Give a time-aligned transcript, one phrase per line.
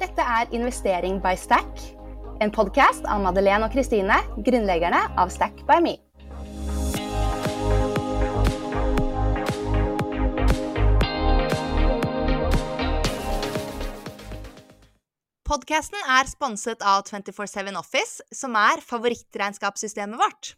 [0.00, 1.80] Dette er Investering by Stack,
[2.40, 4.14] en podkast av Madeleine og Kristine,
[4.46, 5.92] grunnleggerne av Stack by Me.
[15.44, 20.54] Podkasten er sponset av 247 Office, som er favorittregnskapssystemet vårt.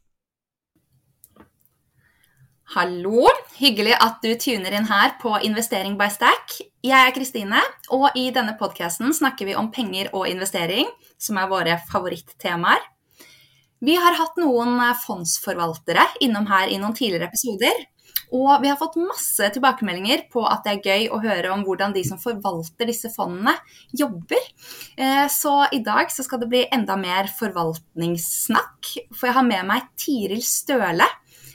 [2.70, 3.26] Hallo!
[3.58, 6.54] Hyggelig at du tuner inn her på Investering by Stack.
[6.86, 7.58] Jeg er Kristine,
[7.92, 10.86] og i denne podkasten snakker vi om penger og investering,
[11.20, 12.80] som er våre favorittemaer.
[13.82, 17.82] Vi har hatt noen fondsforvaltere innom her i noen tidligere episoder,
[18.32, 21.92] og vi har fått masse tilbakemeldinger på at det er gøy å høre om hvordan
[21.92, 23.53] de som forvalter disse fondene,
[23.92, 24.40] jobber.
[24.96, 29.68] Eh, så i dag så skal det bli enda mer forvaltningssnakk, for jeg har med
[29.75, 31.11] meg Tiril Støle,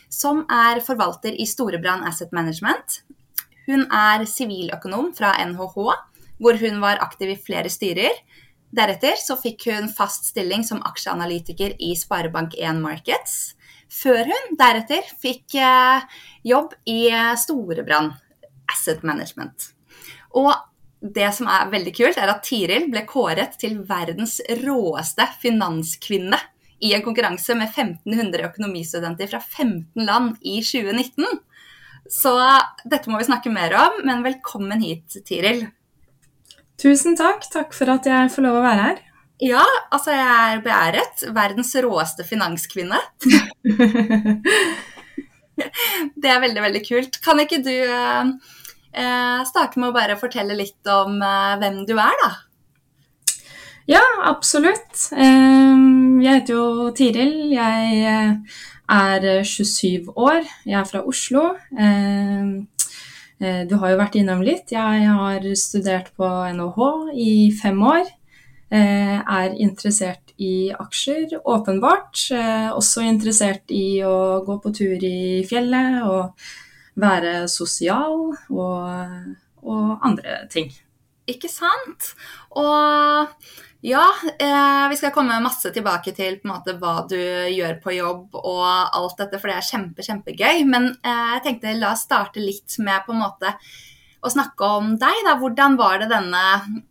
[0.09, 3.01] som er forvalter i Storebrand Asset Management.
[3.67, 5.75] Hun er siviløkonom fra NHH,
[6.37, 8.15] hvor hun var aktiv i flere styrer.
[8.71, 13.37] Deretter så fikk hun fast stilling som aksjeanalytiker i Sparebank1 Markets
[13.91, 16.03] før hun deretter fikk eh,
[16.47, 18.15] jobb i eh, Storebrand
[18.67, 19.71] Asset Management.
[20.35, 20.51] Og
[20.99, 26.39] det som er veldig kult, er at Tiril ble kåret til verdens råeste finanskvinne
[26.79, 31.25] i en konkurranse med 1500 økonomistudenter fra 15 land i 2019.
[32.11, 32.33] Så
[32.87, 35.65] dette må vi snakke mer om, men velkommen hit, Tiril.
[36.77, 37.47] Tusen takk.
[37.51, 39.03] Takk for at jeg får lov å være her.
[39.43, 41.25] Ja, altså jeg er beæret.
[41.33, 42.99] Verdens råeste finanskvinne.
[46.21, 47.19] det er veldig, veldig kult.
[47.25, 52.17] Kan ikke du eh, starte med å bare fortelle litt om eh, hvem du er,
[52.23, 52.31] da?
[53.87, 55.09] Ja, absolutt.
[55.15, 55.87] Eh,
[56.21, 57.51] jeg heter jo Tiril.
[57.53, 60.43] Jeg eh, er 27 år.
[60.65, 61.49] Jeg er fra Oslo.
[63.69, 64.71] Du har jo vært innom litt.
[64.73, 68.07] Jeg har studert på NHH i fem år.
[68.67, 72.19] Eh, er interessert i aksjer, åpenbart.
[72.35, 76.35] Eh, også interessert i å gå på tur i fjellet og
[76.99, 79.29] være sosial og,
[79.63, 80.73] og andre ting.
[81.27, 82.11] Ikke sant?
[82.59, 83.31] Og
[83.87, 84.03] ja,
[84.39, 89.21] eh, vi skal komme masse tilbake til måte, hva du gjør på jobb og alt
[89.21, 90.65] dette, for det er kjempe, kjempegøy.
[90.67, 93.55] Men eh, jeg tenkte la oss starte litt med måte
[94.19, 95.23] å snakke om deg.
[95.23, 95.37] Da.
[95.39, 96.43] Hvordan var det denne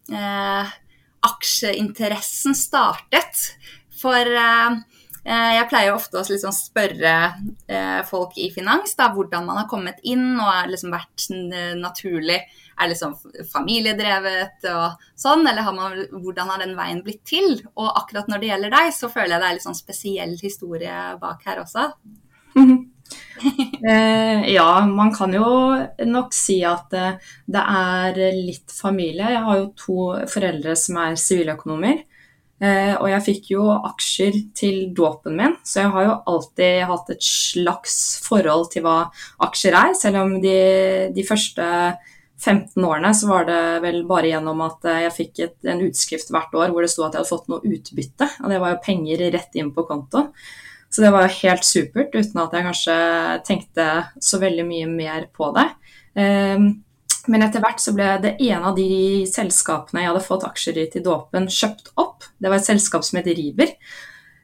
[0.09, 0.75] eh,
[1.27, 3.41] aksjeinteressen startet.
[3.97, 4.77] For eh,
[5.27, 7.15] jeg pleier ofte å liksom spørre
[7.67, 11.29] eh, folk i finans da, hvordan man har kommet inn og har liksom vært
[11.81, 12.43] naturlig.
[12.77, 13.15] Er liksom
[13.53, 17.63] familiedrevet og sånn, eller har man, hvordan har den veien blitt til?
[17.75, 20.99] Og akkurat når det gjelder deg, så føler jeg det er litt sånn spesiell historie
[21.23, 21.89] bak her også.
[23.91, 25.47] eh, ja, man kan jo
[26.09, 27.17] nok si at eh,
[27.47, 29.33] det er litt familie.
[29.37, 29.99] Jeg har jo to
[30.33, 32.05] foreldre som er siviløkonomer.
[32.57, 37.11] Eh, og jeg fikk jo aksjer til dåpen min, så jeg har jo alltid hatt
[37.13, 38.99] et slags forhold til hva
[39.45, 39.97] aksjer er.
[39.99, 40.57] Selv om de,
[41.13, 41.67] de første
[42.43, 46.33] 15 årene så var det vel bare gjennom at eh, jeg fikk et, en utskrift
[46.35, 48.29] hvert år hvor det sto at jeg hadde fått noe utbytte.
[48.43, 50.27] Og det var jo penger rett inn på konto.
[50.93, 52.97] Så det var jo helt supert, uten at jeg kanskje
[53.45, 53.87] tenkte
[54.23, 55.67] så veldig mye mer på det.
[56.23, 56.69] Ehm,
[57.27, 60.87] men etter hvert så ble det ene av de selskapene jeg hadde fått aksjer i
[60.93, 62.29] til dåpen, kjøpt opp.
[62.39, 63.75] Det var et selskap som het Riber.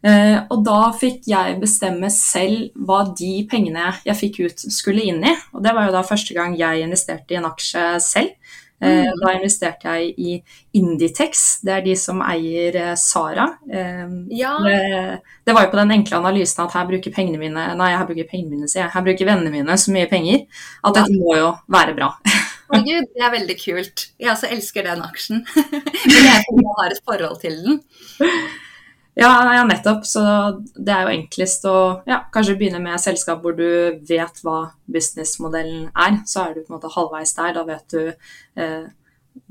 [0.02, 5.22] Ehm, og da fikk jeg bestemme selv hva de pengene jeg fikk ut, skulle inn
[5.22, 5.36] i.
[5.54, 8.58] Og det var jo da første gang jeg investerte i en aksje selv.
[8.82, 9.18] Eh, mm.
[9.22, 10.32] Da investerte jeg i
[10.80, 13.44] Inditex, det er de som eier eh, Sara.
[13.70, 14.56] Eh, ja.
[14.64, 14.80] Det,
[15.46, 18.26] det, var jo på den enkle analysen at her bruker pengene mine Nei, her bruker
[18.26, 18.94] pengene mine, sier jeg.
[18.96, 20.42] Her bruker vennene mine så mye penger
[20.82, 22.10] at dette må jo være bra.
[22.72, 24.06] Å Gud, det er veldig kult.
[24.18, 25.42] Jeg også elsker den aksjen.
[26.08, 26.42] Men jeg
[26.80, 27.82] har et forhold til den.
[29.14, 30.06] Ja, ja, nettopp.
[30.08, 30.22] Så
[30.76, 31.76] det er jo enklest å
[32.08, 36.22] ja, kanskje begynne med et selskap hvor du vet hva businessmodellen er.
[36.28, 37.52] Så er du på en måte halvveis der.
[37.58, 38.86] Da vet du eh,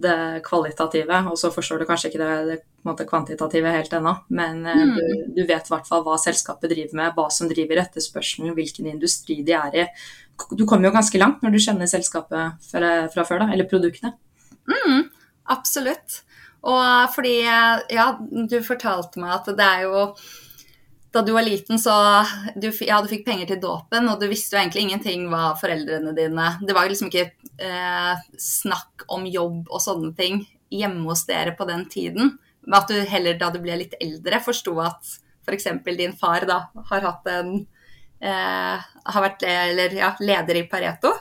[0.02, 4.16] det kvalitative, og så forstår du kanskje ikke det, det måte, kvantitative helt ennå.
[4.34, 4.96] Men eh, mm.
[4.98, 5.06] du,
[5.38, 9.42] du, vet i hvert fall hva selskapet driver med, hva som driver etterspørselen, hvilken industri
[9.46, 9.88] de er i.
[10.58, 14.16] Du kommer jo ganske langt når du kjenner selskapet fra, fra før, da, eller produktene.
[14.66, 15.06] Mm,
[15.54, 16.24] absolutt.
[16.62, 20.08] Og fordi Ja, du fortalte meg at det er jo
[21.12, 21.92] da du var liten, så
[22.56, 26.14] du, ja, du fikk penger til dåpen, og du visste jo egentlig ingenting hva foreldrene
[26.16, 31.52] dine Det var liksom ikke eh, snakk om jobb og sånne ting hjemme hos dere
[31.58, 32.38] på den tiden.
[32.64, 35.68] Men at du heller da du ble litt eldre, forsto at f.eks.
[35.84, 36.62] For din far da
[36.92, 37.54] har hatt en
[38.22, 41.12] eh, Har vært eller, ja, leder i Pareto.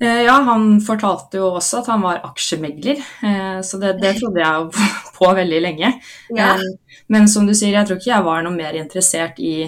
[0.00, 4.44] Eh, ja, han fortalte jo også at han var aksjemegler, eh, så det, det trodde
[4.44, 4.84] jeg
[5.18, 5.90] på veldig lenge.
[6.30, 6.52] Ja.
[6.54, 9.66] Eh, men som du sier, jeg tror ikke jeg var noe mer interessert i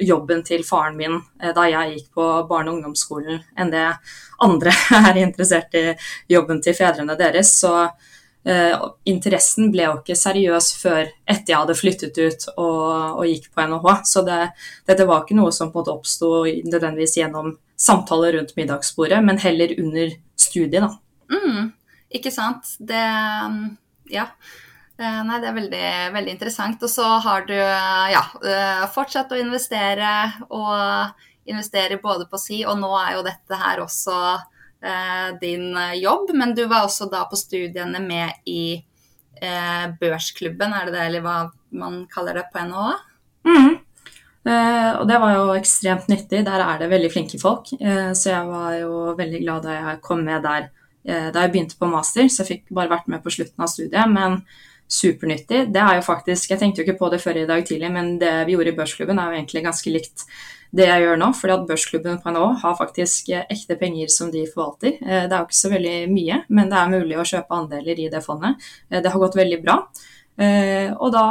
[0.00, 1.16] jobben til faren min
[1.56, 3.86] da jeg gikk på barne- og ungdomsskolen, enn det
[4.44, 5.86] andre er interessert i
[6.28, 7.50] jobben til fedrene deres.
[7.60, 13.26] Så uh, interessen ble jo ikke seriøs før etter jeg hadde flyttet ut og, og
[13.28, 13.90] gikk på NHH.
[14.08, 14.40] Så det,
[14.88, 19.40] dette var ikke noe som på en måte oppsto nødvendigvis gjennom samtaler rundt middagsbordet, men
[19.40, 20.90] heller under studiet, da.
[21.32, 21.70] Mm,
[22.20, 22.76] ikke sant.
[22.78, 23.04] Det
[24.10, 24.26] Ja.
[25.00, 26.82] Eh, nei, det er veldig, veldig interessant.
[26.82, 30.10] Og så har du ja, eh, fortsatt å investere,
[30.50, 31.14] og
[31.48, 34.18] investere både på si, og nå er jo dette her også
[34.84, 38.76] eh, din jobb, men du var også da på studiene med i
[39.40, 41.38] eh, børsklubben, er det det, eller hva
[41.80, 42.98] man kaller det på NHH?
[43.48, 43.78] Mm.
[44.40, 46.44] Eh, og det var jo ekstremt nyttig.
[46.46, 47.72] Der er det veldig flinke folk.
[47.76, 50.70] Eh, så jeg var jo veldig glad da jeg kom med der
[51.04, 52.28] eh, da jeg begynte på master.
[52.28, 54.06] Så jeg fikk bare vært med på slutten av studiet.
[54.12, 54.40] Men
[54.90, 55.68] supernyttig.
[55.70, 58.16] Det er jo faktisk Jeg tenkte jo ikke på det før i dag tidlig, men
[58.18, 60.24] det vi gjorde i børsklubben er jo egentlig ganske likt
[60.74, 61.28] det jeg gjør nå.
[61.34, 64.98] fordi at børsklubben på NHO har faktisk ekte penger som de forvalter.
[64.98, 68.08] Det er jo ikke så veldig mye, men det er mulig å kjøpe andeler i
[68.10, 68.66] det fondet.
[68.90, 69.78] Det har gått veldig bra.
[70.40, 71.24] Eh, og da,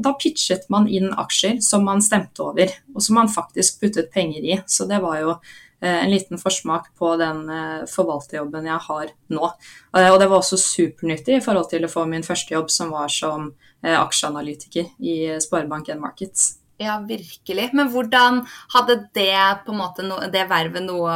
[0.00, 4.44] da, pitchet man inn aksjer som man stemte over, og som man faktisk puttet penger
[4.44, 4.60] i.
[4.66, 9.50] Så det var jo eh, en liten forsmak på den eh, forvalterjobben jeg har nå.
[9.98, 13.12] Og det var også supernyttig i forhold til å få min første jobb, som var
[13.12, 16.48] som aksjeanalytiker i Sparebank1 Markets.
[16.82, 17.68] Ja, virkelig.
[17.78, 18.40] Men hvordan
[18.74, 21.14] hadde det på en måte det vervet noe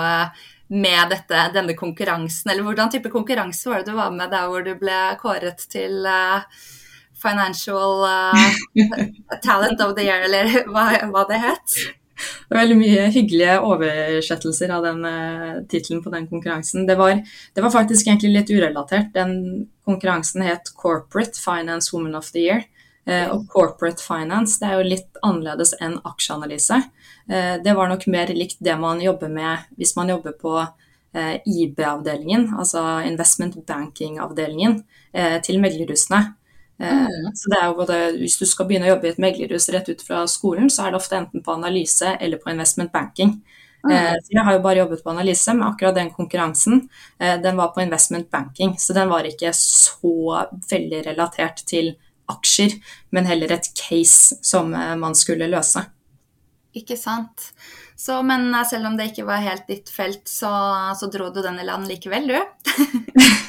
[0.72, 4.62] med dette, denne konkurransen, eller hvordan type konkurranse var det du var med der hvor
[4.64, 6.46] du ble kåret til uh,
[7.22, 11.76] Financial uh, Talent of the Year, eller hva, hva det het.
[12.22, 16.86] Det var veldig mye hyggelige oversettelser av den uh, tittelen på den konkurransen.
[16.86, 17.16] Det var,
[17.54, 19.10] det var, faktisk egentlig litt urelatert.
[19.14, 22.62] Den konkurransen het Corporate Finance Woman of the Year.
[23.02, 26.76] Uh, og corporate finance det er jo litt annerledes enn aksjeanalyse.
[27.26, 31.34] Uh, det var nok mer likt det man jobber med hvis man jobber på uh,
[31.42, 34.82] IB-avdelingen, altså investment banking-avdelingen
[35.44, 36.22] til meglerhusene.
[36.82, 37.31] Mm.
[37.38, 39.88] Så det er jo både, Hvis du skal begynne å jobbe i et meglerhus rett
[39.88, 43.37] ut fra skolen, så er det ofte enten på analyse eller på investment banking.
[43.82, 44.19] Mm.
[44.23, 46.88] Så jeg har jo bare jobbet på analyse, men akkurat den konkurransen
[47.19, 48.76] eh, den var på investment banking.
[48.79, 51.94] Så den var ikke så veldig relatert til
[52.31, 52.76] aksjer,
[53.11, 55.85] men heller et case som eh, man skulle løse.
[56.78, 57.50] Ikke sant.
[58.02, 60.50] Så, men selv om det ikke var helt ditt felt, så,
[60.99, 62.38] så dro du den i land likevel, du?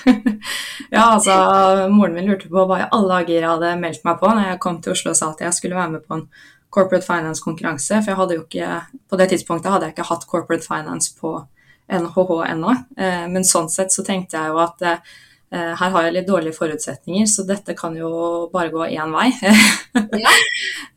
[0.94, 1.34] ja, altså
[1.90, 4.60] moren min lurte på hva i alle dager jeg hadde meldt meg på når jeg
[4.62, 6.28] kom til Oslo og sa at jeg skulle være med på en
[6.74, 7.98] corporate finance-konkurranse.
[7.98, 8.70] For jeg hadde jo ikke,
[9.10, 11.34] på det tidspunktet hadde jeg ikke hatt corporate finance på
[11.90, 12.78] NHH ennå.
[12.98, 15.16] Eh, men sånn sett så tenkte jeg jo at eh,
[15.54, 18.10] her har jeg litt dårlige forutsetninger, så dette kan jo
[18.54, 19.28] bare gå én vei.
[20.24, 20.32] ja.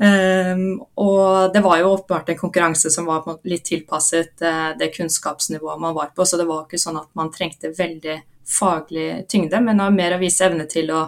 [0.01, 0.63] um,
[0.97, 5.97] og det var jo åpenbart en konkurranse som var litt tilpasset uh, det kunnskapsnivået man
[5.97, 8.17] var på, så det var ikke sånn at man trengte veldig
[8.47, 11.03] faglig tyngde, men mer å vise evne til å,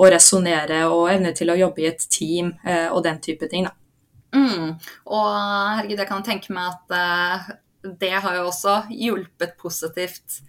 [0.00, 3.68] å resonnere og evne til å jobbe i et team uh, og den type ting.
[3.68, 3.74] Da.
[4.34, 4.74] Mm.
[5.12, 5.28] Og
[5.76, 7.54] herregud, jeg kan tenke meg at uh,
[8.00, 10.40] det har jo også hjulpet positivt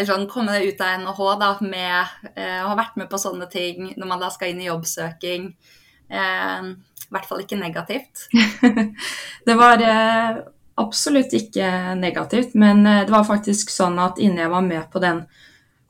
[0.00, 3.20] eller sånn, komme det ut av NHH da, med eh, å ha vært med på
[3.20, 5.50] sånne ting når man da skal inn i jobbsøking.
[6.08, 8.24] Eh, I hvert fall ikke negativt.
[9.48, 10.40] det var eh,
[10.80, 11.68] absolutt ikke
[12.00, 15.26] negativt, men eh, det var faktisk sånn at innen jeg var med på den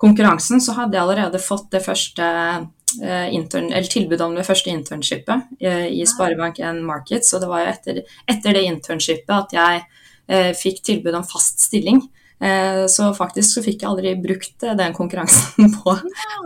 [0.00, 4.74] konkurransen, så hadde jeg allerede fått det første eh, intern, eller tilbud om det første
[4.74, 7.30] internshipet eh, i Sparebank1 Markets.
[7.36, 9.86] Og det var jo etter, etter det internshipet at jeg
[10.54, 12.04] fikk tilbud om fast stilling.
[12.40, 15.92] Eh, så faktisk så fikk jeg aldri brukt eh, den konkurransen på,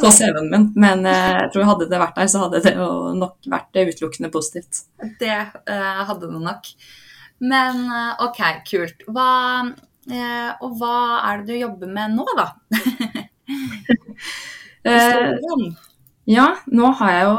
[0.01, 0.67] på CV-en min.
[0.75, 4.85] Men eh, jeg tror hadde det vært der, så hadde det nok vært utelukkende positivt.
[5.21, 6.71] Det hadde det nok.
[7.45, 7.87] Men
[8.25, 9.03] OK, kult.
[9.11, 9.31] Hva,
[10.65, 10.97] og hva
[11.29, 12.47] er det du jobber med nå, da?
[16.37, 17.35] ja, nå har jeg jo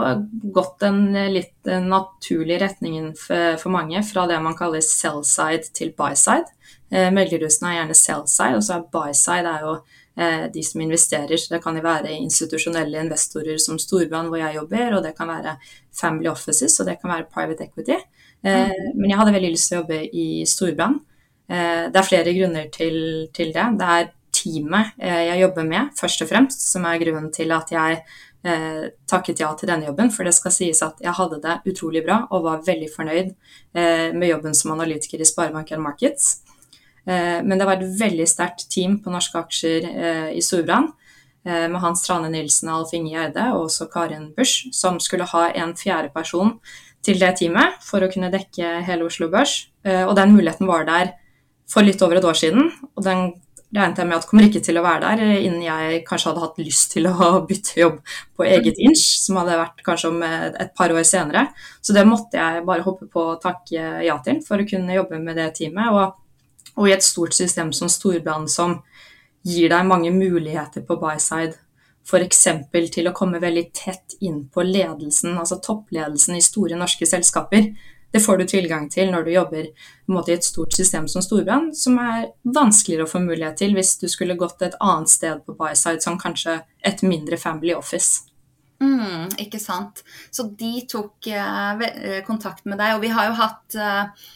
[0.60, 1.02] gått en
[1.34, 6.52] litt naturlig retning for, for mange, fra det man kaller sell side til buy side.
[6.96, 9.74] Eh, meglerhusene er gjerne sell side, og så er buy side er jo
[10.16, 11.36] eh, de som investerer.
[11.42, 15.32] Så det kan jo være institusjonelle investorer som Storbrann, hvor jeg jobber, og det kan
[15.32, 15.58] være
[15.96, 18.00] family offices, og det kan være private equity.
[18.46, 18.94] Eh, mm.
[18.94, 21.02] Men jeg hadde veldig lyst til å jobbe i Storbrann.
[21.46, 22.96] Det er flere grunner til,
[23.30, 23.66] til det.
[23.78, 28.00] Det er teamet jeg jobber med, først og fremst, som er grunnen til at jeg
[28.46, 30.12] eh, takket ja til denne jobben.
[30.14, 34.10] For det skal sies at jeg hadde det utrolig bra og var veldig fornøyd eh,
[34.16, 36.45] med jobben som analytiker i Sparebank Markets.
[37.06, 39.84] Men det var et veldig sterkt team på norske aksjer
[40.34, 40.88] i Storbrann
[41.46, 45.44] med Hans Trane Nilsen og Alf Inge Gjerde og også Karin Busch, som skulle ha
[45.54, 46.56] en fjerde person
[47.06, 49.68] til det teamet for å kunne dekke hele Oslo Børs.
[49.86, 51.14] Og den muligheten var der
[51.70, 53.28] for litt over et år siden, og den
[53.76, 56.44] regnet jeg med at kommer ikke til å være der eh, innen jeg kanskje hadde
[56.44, 57.98] hatt lyst til å bytte jobb
[58.38, 61.48] på eget inch, som hadde vært kanskje om eh, et par år senere.
[61.82, 65.20] Så det måtte jeg bare hoppe på og takke ja til for å kunne jobbe
[65.22, 65.92] med det teamet.
[65.92, 66.22] Og,
[66.76, 68.80] og i et stort system som Storbrann som
[69.46, 71.56] gir deg mange muligheter på buy-side.
[72.06, 72.44] F.eks.
[72.94, 77.72] til å komme veldig tett inn på ledelsen, altså toppledelsen i store norske selskaper.
[78.14, 79.66] Det får du tilgang til når du jobber
[80.14, 83.96] måte, i et stort system som Storbrann, som er vanskeligere å få mulighet til hvis
[84.00, 88.30] du skulle gått et annet sted på Byside, som kanskje et mindre family office.
[88.84, 90.04] Mm, ikke sant.
[90.32, 94.32] Så de tok eh, kontakt med deg, og vi har jo hatt uh,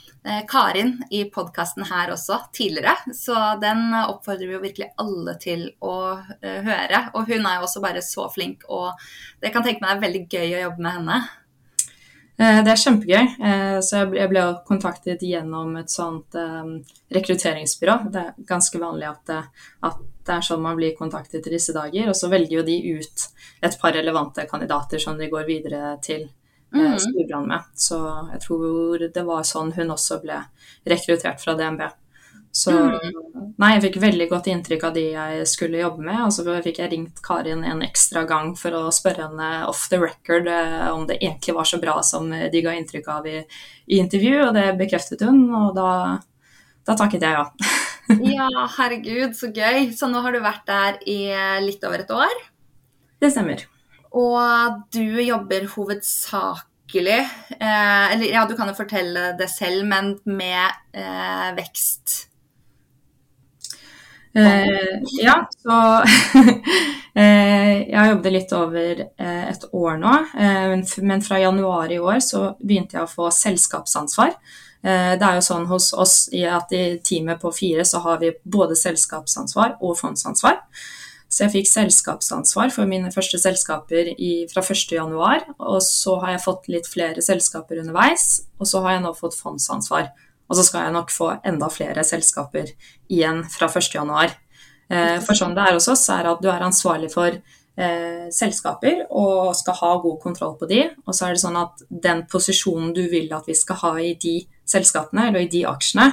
[0.51, 5.95] Karin i podkasten her også tidligere, så den oppfordrer vi jo virkelig alle til å
[6.19, 7.05] uh, høre.
[7.15, 8.99] Og hun er jo også bare så flink, og
[9.39, 11.21] det kan tenke meg er veldig gøy å jobbe med henne.
[12.39, 13.25] Eh, det er kjempegøy.
[13.49, 16.69] Eh, så jeg ble kontaktet gjennom et sånt eh,
[17.11, 17.95] rekrutteringsbyrå.
[18.13, 19.39] Det er ganske vanlig at det,
[19.89, 22.07] at det er sånn man blir kontaktet i disse dager.
[22.07, 23.25] Og så velger jo de ut
[23.67, 26.29] et par relevante kandidater som de går videre til
[26.75, 26.99] mm.
[26.99, 27.71] Storbrann med.
[27.73, 27.99] Så
[28.33, 30.43] jeg tror det var sånn hun også ble
[30.89, 31.87] rekruttert fra DNB.
[32.51, 33.55] Så mm.
[33.61, 36.21] nei, jeg fikk veldig godt inntrykk av de jeg skulle jobbe med.
[36.25, 40.01] Og så fikk jeg ringt Karin en ekstra gang for å spørre henne off the
[40.01, 43.37] record eh, om det egentlig var så bra som de ga inntrykk av i,
[43.89, 45.91] i intervju, og det bekreftet hun, og da,
[46.89, 47.45] da takket jeg ja.
[48.39, 48.49] ja,
[48.79, 49.91] herregud, så gøy.
[49.93, 51.19] Så nå har du vært der i
[51.65, 52.47] litt over et år?
[53.21, 53.67] Det stemmer.
[54.17, 60.97] Og du jobber hovedsakelig eh, Eller ja, du kan jo fortelle det selv, men med
[60.97, 62.29] eh, vekst
[64.33, 66.03] Eh, ja, så
[67.19, 71.97] eh, Jeg har jobbet litt over eh, et år nå, eh, men fra januar i
[71.99, 74.35] år så begynte jeg å få selskapsansvar.
[74.79, 78.29] Det er jo sånn hos oss i at i teamet på fire så har vi
[78.47, 80.61] både selskapsansvar og fondsansvar.
[81.29, 86.45] Så jeg fikk selskapsansvar for mine første selskaper i, fra 1.1, og så har jeg
[86.47, 90.09] fått litt flere selskaper underveis, og så har jeg nå fått fondsansvar.
[90.49, 92.71] Og så skal jeg nok få enda flere selskaper
[93.13, 94.33] igjen fra 1.1.
[94.89, 99.05] Eh, for sånn det er hos oss, er at du er ansvarlig for eh, selskaper
[99.09, 100.81] og skal ha god kontroll på de.
[101.05, 104.15] Og så er det sånn at den posisjonen du vil at vi skal ha i
[104.17, 106.09] de selskapene, eller i de aksjene,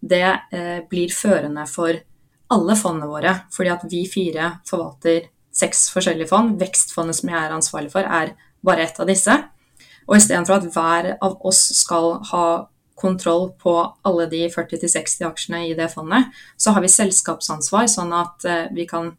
[0.00, 2.00] det eh, blir førende for
[2.54, 3.34] alle fondene våre.
[3.54, 6.56] Fordi at vi fire forvalter seks forskjellige fond.
[6.60, 8.34] Vekstfondet som jeg er ansvarlig for, er
[8.64, 9.34] bare ett av disse.
[10.08, 12.46] Og istedenfor at hver av oss skal ha
[12.94, 13.74] kontroll på
[14.06, 18.86] alle de 40-60 aksjene i det fondet, så har vi selskapsansvar, sånn at eh, vi
[18.88, 19.10] kan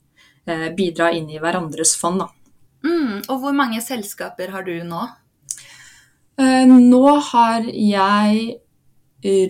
[0.48, 2.24] eh, bidra inn i hverandres fond.
[2.86, 5.04] Mm, og hvor mange selskaper har du nå?
[6.40, 8.62] Eh, nå har jeg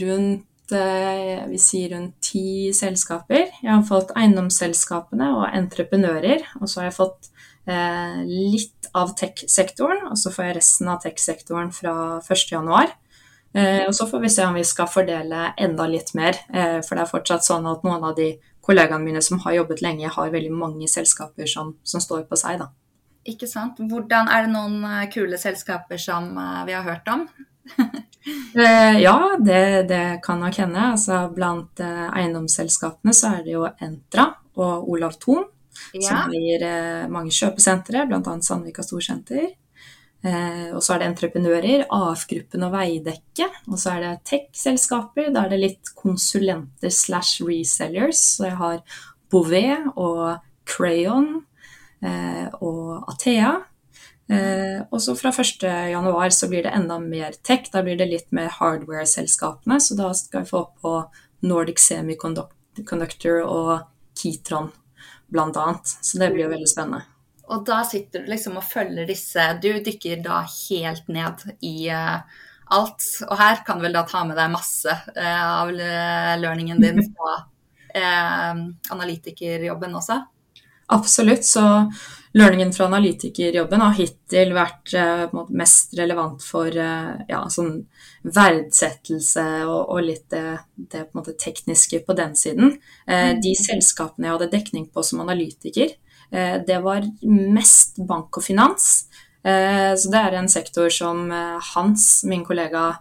[0.02, 3.52] rundt jeg vil si rundt ti selskaper.
[3.62, 6.46] Jeg har fått eiendomsselskapene og entreprenører.
[6.62, 7.30] Og så har jeg fått
[7.70, 12.96] eh, litt av tech-sektoren, og så får jeg resten av tech-sektoren fra 1.1.
[13.56, 16.40] Eh, og så får vi se om vi skal fordele enda litt mer.
[16.52, 18.34] Eh, for det er fortsatt sånn at noen av de
[18.66, 22.60] kollegaene mine som har jobbet lenge, har veldig mange selskaper som, som står på seg.
[22.64, 22.72] da.
[23.26, 23.80] Ikke sant.
[23.80, 26.34] Hvordan Er det noen eh, kule selskaper som
[26.68, 27.28] vi har hørt om?
[29.06, 30.88] Ja, det, det, kan nok hende.
[30.96, 35.44] Altså, blant eiendomsselskapene så er det jo Entra og Olav Thon,
[35.94, 36.08] ja.
[36.08, 38.40] som eier mange kjøpesentre, bl.a.
[38.46, 39.52] Sandvika Storsenter.
[40.26, 43.50] Eh, og så er det entreprenører, AF-gruppen og Veidekke.
[43.70, 45.30] Og så er det tech-selskaper.
[45.34, 48.24] Da er det litt konsulenter slash resellers.
[48.38, 48.82] Så jeg har
[49.32, 51.30] Bouvet og Crayon
[52.02, 53.60] eh, og Athea.
[54.26, 57.70] Eh, og så fra 1.1 så blir det enda mer tech.
[57.74, 59.80] Da blir det litt mer hardware-selskapene.
[59.82, 60.96] Så da skal vi få på
[61.46, 63.76] Nordic Semiconductor og
[64.18, 64.72] Kitron
[65.28, 65.68] bl.a.
[65.84, 67.06] Så det blir jo veldig spennende.
[67.46, 72.22] Og da sitter du liksom og følger disse Du dykker da helt ned i uh,
[72.74, 73.06] alt.
[73.28, 77.36] Og her kan du vel da ta med deg masse uh, av learningen din fra
[77.94, 78.64] uh,
[78.96, 80.24] analytikerjobben også?
[80.94, 81.46] Absolutt.
[81.46, 81.62] Så
[82.36, 84.92] learningen fra analytikerjobben har hittil vært
[85.56, 87.78] mest relevant for ja, sånn
[88.26, 90.58] verdsettelse og, og litt det,
[90.92, 91.06] det
[91.40, 92.74] tekniske på den siden.
[93.08, 93.40] Mm.
[93.40, 95.96] De selskapene jeg hadde dekning på som analytiker,
[96.32, 97.06] Eh, det var
[97.54, 99.08] mest bank og finans.
[99.46, 102.96] Eh, så det er en sektor som eh, Hans, min kollega,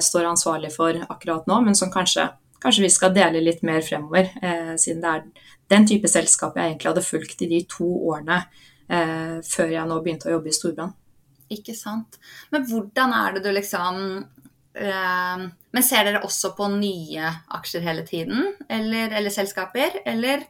[0.00, 2.22] står ansvarlig for akkurat nå, men som kanskje
[2.62, 4.30] kanskje vi skal dele litt mer fremover.
[4.40, 8.44] Eh, siden det er den type selskap jeg egentlig hadde fulgt i de to årene
[8.88, 10.94] eh, før jeg nå begynte å jobbe i Storbrann.
[11.54, 12.18] Ikke sant.
[12.52, 13.98] Men hvordan er det du liksom
[14.80, 18.54] eh, Men ser dere også på nye aksjer hele tiden?
[18.68, 20.00] Eller, eller selskaper?
[20.06, 20.46] Eller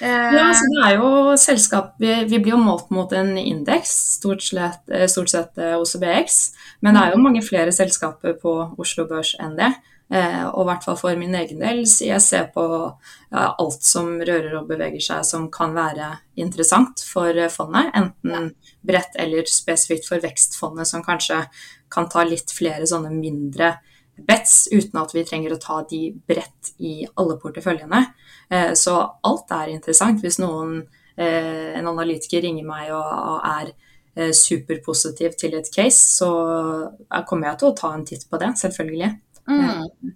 [0.00, 1.08] ja, altså det er jo
[1.38, 6.38] selskap vi, vi, blir jo målt mot en indeks, stort, eh, stort sett OCBX.
[6.82, 7.26] Men det er jo mm.
[7.28, 9.70] mange flere selskaper på Oslo Børs enn det.
[10.12, 13.86] Eh, og i hvert fall for min egen del, så jeg ser på ja, alt
[13.86, 17.88] som rører og beveger seg som kan være interessant for fondet.
[17.96, 18.52] Enten
[18.84, 21.40] bredt eller spesifikt for vekstfondet, som kanskje
[21.92, 23.74] kan ta litt flere sånne mindre
[24.14, 28.04] bets, uten at vi trenger å ta de bredt i alle porteføljene.
[28.52, 30.20] Eh, så alt er interessant.
[30.22, 30.82] Hvis noen,
[31.16, 33.74] eh, en analytiker ringer meg og er
[34.14, 36.28] superpositiv til et case, så
[37.26, 39.08] kommer jeg til å ta en titt på det, selvfølgelig.
[39.50, 40.14] Mm.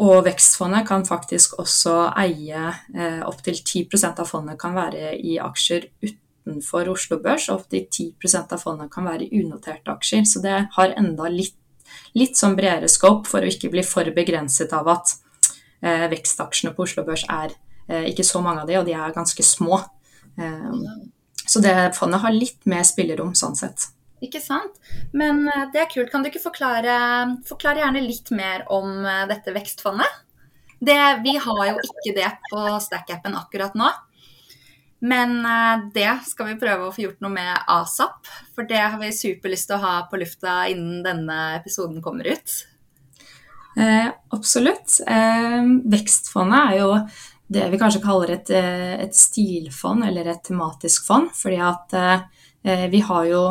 [0.00, 2.60] Og vekstfondet kan faktisk også eie
[2.94, 8.54] eh, opptil 10% av fondet kan være i aksjer utenfor Oslo Børs, og opptil 10%
[8.56, 10.24] av fondet kan være i unoterte aksjer.
[10.24, 11.58] Så det har enda litt,
[12.16, 15.16] litt sånn bredere scope for å ikke bli for begrenset av at
[15.82, 17.52] eh, vekstaksjene på Oslo Børs er
[17.90, 19.82] eh, ikke så mange av de, og de er ganske små.
[20.40, 20.74] Eh,
[21.44, 23.90] så det fondet har litt mer spillerom sånn sett.
[24.24, 24.76] Ikke sant.
[25.16, 26.10] Men eh, det er kult.
[26.12, 26.96] Kan du ikke forklare,
[27.48, 30.20] forklare gjerne litt mer om eh, dette vekstfondet?
[30.80, 33.90] Det, vi har jo ikke det på Stack-appen akkurat nå.
[35.00, 38.28] Men eh, det skal vi prøve å få gjort noe med asap.
[38.54, 42.56] For det har vi superlyst til å ha på lufta innen denne episoden kommer ut.
[43.80, 45.00] Eh, absolutt.
[45.06, 45.62] Eh,
[45.92, 46.92] vekstfondet er jo
[47.50, 51.32] det vi kanskje kaller et, et stilfond eller et tematisk fond.
[51.34, 53.42] Fordi at eh, vi har jo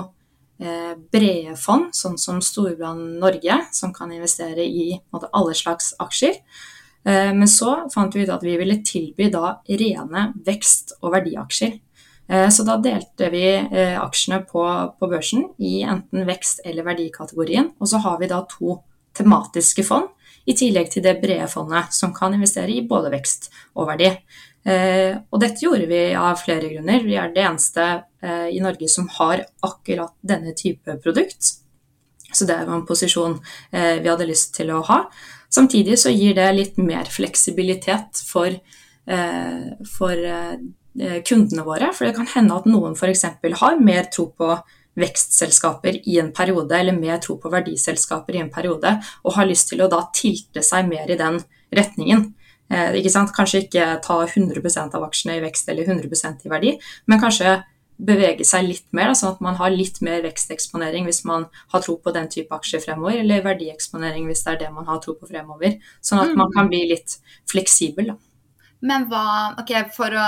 [0.60, 6.36] brede fond, sånn som Storbrann Norge, som kan investere i måte, alle slags aksjer.
[7.06, 11.80] Eh, men så fant vi ut at vi ville tilby da rene vekst- og verdiaksjer.
[12.30, 13.46] Eh, så da delte vi
[13.96, 14.66] aksjene på,
[15.00, 17.72] på børsen i enten vekst- eller verdikategorien.
[17.80, 18.82] Og så har vi da to
[19.18, 20.12] tematiske fond,
[20.50, 24.10] i tillegg til det brede fondet som kan investere i både vekst og verdi.
[24.68, 27.06] Eh, og dette gjorde vi av flere grunner.
[27.06, 27.86] Vi er det eneste
[28.22, 31.54] eh, i Norge som har akkurat denne type produkt.
[32.30, 33.40] Så det var en posisjon
[33.72, 35.04] eh, vi hadde lyst til å ha.
[35.50, 38.54] Samtidig så gir det litt mer fleksibilitet for,
[39.90, 40.20] for
[41.26, 41.88] kundene våre.
[41.98, 43.24] For det kan hende at noen f.eks.
[43.58, 44.52] har mer tro på
[45.00, 48.94] vekstselskaper i en periode, eller mer tro på verdiselskaper i en periode,
[49.24, 51.42] og har lyst til å da tilte seg mer i den
[51.74, 52.28] retningen.
[52.70, 56.78] Eh, ikke kanskje ikke ta 100% av aksjene i vekst eller 100% i verdi,
[57.10, 57.58] men kanskje
[58.00, 61.98] bevege seg litt mer, sånn at man har litt mer veksteksponering hvis man har tro
[62.00, 65.28] på den type aksjer fremover, eller verdieksponering hvis det er det man har tro på
[65.28, 65.76] fremover.
[66.00, 67.18] Sånn at man kan bli litt
[67.52, 68.14] fleksibel.
[68.14, 68.18] Da.
[68.88, 69.24] Men hva,
[69.60, 70.28] ok, For å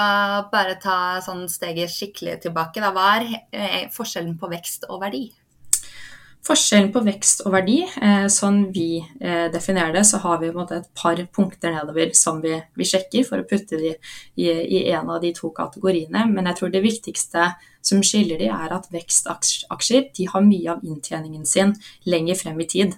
[0.51, 5.30] bare ta sånn steget skikkelig tilbake, da, hva er eh, forskjellen på vekst og verdi?
[6.41, 10.88] Forskjellen på vekst og verdi, eh, sånn vi eh, definerer det, så har vi et
[10.97, 15.21] par punkter nedover som vi, vi sjekker for å putte de i, i, en av
[15.21, 16.25] de to kategoriene.
[16.34, 17.51] Men jeg tror det viktigste
[17.86, 21.75] som skiller de, er at vekstaksjer de har mye av inntjeningen sin
[22.10, 22.97] lenger frem i tid.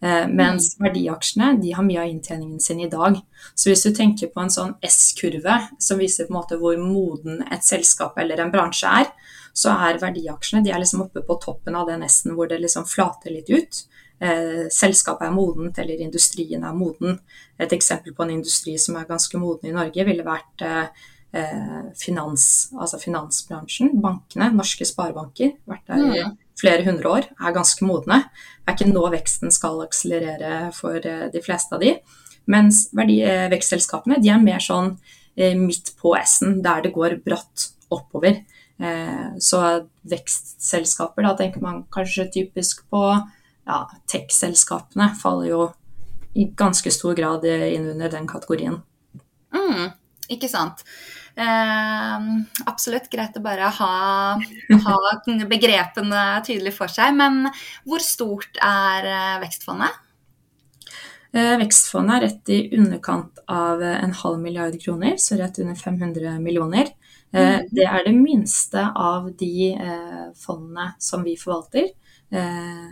[0.00, 0.86] Eh, mens mm.
[0.86, 3.18] verdiaksjene de har mye av inntjeningen sin i dag.
[3.52, 7.44] Så hvis du tenker på en sånn S-kurve som viser på en måte hvor moden
[7.52, 9.12] et selskap eller en bransje er,
[9.52, 12.86] så er verdiaksjene de er liksom oppe på toppen av den S-en hvor det liksom
[12.88, 13.82] flater litt ut.
[14.20, 17.16] Eh, selskapet er modent, eller industrien er moden.
[17.60, 21.80] Et eksempel på en industri som er ganske moden i Norge, ville vært eh, eh
[21.96, 22.44] finans,
[22.76, 23.94] altså finansbransjen.
[24.02, 26.36] Bankene, norske sparebanker, vært der i mm.
[26.60, 28.22] flere hundre år, er ganske modne.
[28.60, 31.96] Det er ikke nå veksten skal akselerere for de fleste av de.
[32.50, 33.20] Mens verdi,
[33.52, 34.96] vekstselskapene de er mer sånn
[35.36, 38.42] midt på S-en, der det går bratt oppover.
[38.80, 39.60] Eh, så
[40.08, 43.02] vekstselskaper, da tenker man kanskje typisk på
[43.68, 45.62] ja, tech-selskapene faller jo
[46.38, 48.78] i ganske stor grad inn under den kategorien.
[49.52, 49.90] Mm,
[50.30, 50.84] ikke sant.
[51.40, 52.28] Eh,
[52.70, 53.94] absolutt greit å bare ha,
[54.86, 54.96] ha,
[55.50, 57.14] begrepene tydelig for seg.
[57.18, 57.50] Men
[57.88, 59.98] hvor stort er eh, vekstfondet?
[61.30, 66.38] Eh, vekstfondet er rett i underkant av en halv milliard kroner, så rett under 500
[66.42, 66.94] millioner.
[67.32, 67.68] Eh, mm.
[67.70, 71.90] Det er det minste av de eh, fondene som vi forvalter.
[72.30, 72.88] Eh,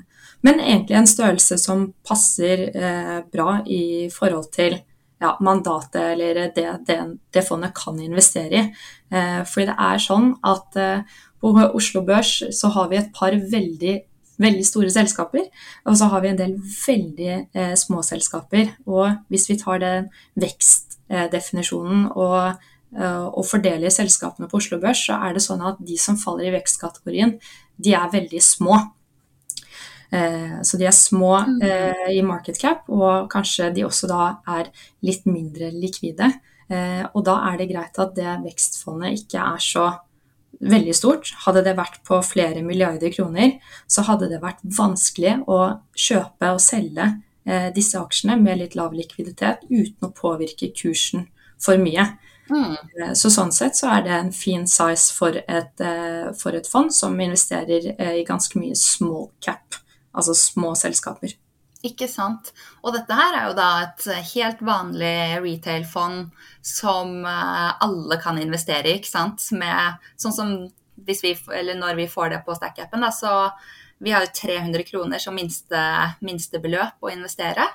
[0.46, 2.68] men egentlig en størrelse som passer
[3.33, 4.77] bra i forhold til
[5.18, 6.98] ja, mandatet eller det, det,
[7.35, 8.68] det, fondet kan investere i.
[9.11, 10.79] Fordi det er sånn at
[11.42, 13.96] på Oslo Børs så har vi et par veldig
[14.38, 15.48] veldig store selskaper,
[15.85, 18.74] og så har vi en del veldig eh, små selskaper.
[18.87, 22.68] Og hvis vi tar den vekstdefinisjonen eh, og
[23.44, 27.35] fordeler selskapene på Oslo Børs, så er det sånn at de som faller i vekstkategorien,
[27.77, 28.79] de er veldig små.
[30.11, 31.62] Eh, så de er små mm.
[31.62, 34.22] eh, i market cap, og kanskje de også da
[34.59, 34.70] er
[35.05, 36.31] litt mindre likvide.
[36.68, 39.88] Eh, og da er det greit at det vekstfondet ikke er så
[40.59, 41.33] veldig stort.
[41.44, 45.61] Hadde det vært på flere milliarder kroner, så hadde det vært vanskelig å
[45.94, 47.12] kjøpe og selge
[47.72, 51.22] disse aksjene med litt lav likviditet uten å påvirke kursen
[51.57, 52.03] for mye.
[52.48, 53.12] Mm.
[53.18, 55.82] Så sånn sett så er det en fin size for et,
[56.40, 59.76] for et fond som investerer i ganske mye small cap
[60.18, 61.34] altså små selskaper.
[61.87, 62.50] Ikke sant.
[62.82, 66.32] Og dette her er jo da et helt vanlig retail-fond
[66.66, 69.44] som eh, alle kan investere i, ikke sant.
[69.54, 70.56] Med, sånn som
[71.06, 73.52] hvis vi, eller når vi får det på Stack-appen, da, så
[74.02, 75.84] vi har jo 300 kroner som minste,
[76.26, 77.68] minstebeløp å investere.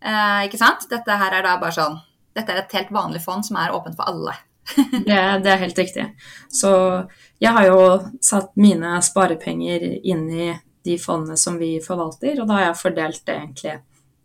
[0.00, 0.88] Eh, ikke sant?
[0.88, 2.00] Dette her er da bare sånn
[2.34, 4.34] Dette er et helt vanlig fond som er åpent for alle.
[5.06, 6.06] det, det, er helt riktig.
[6.52, 6.72] Så
[7.42, 7.80] jeg har jo
[8.24, 10.52] satt mine sparepenger inn i
[10.84, 13.76] de fondene som vi forvalter, og da har jeg fordelt det egentlig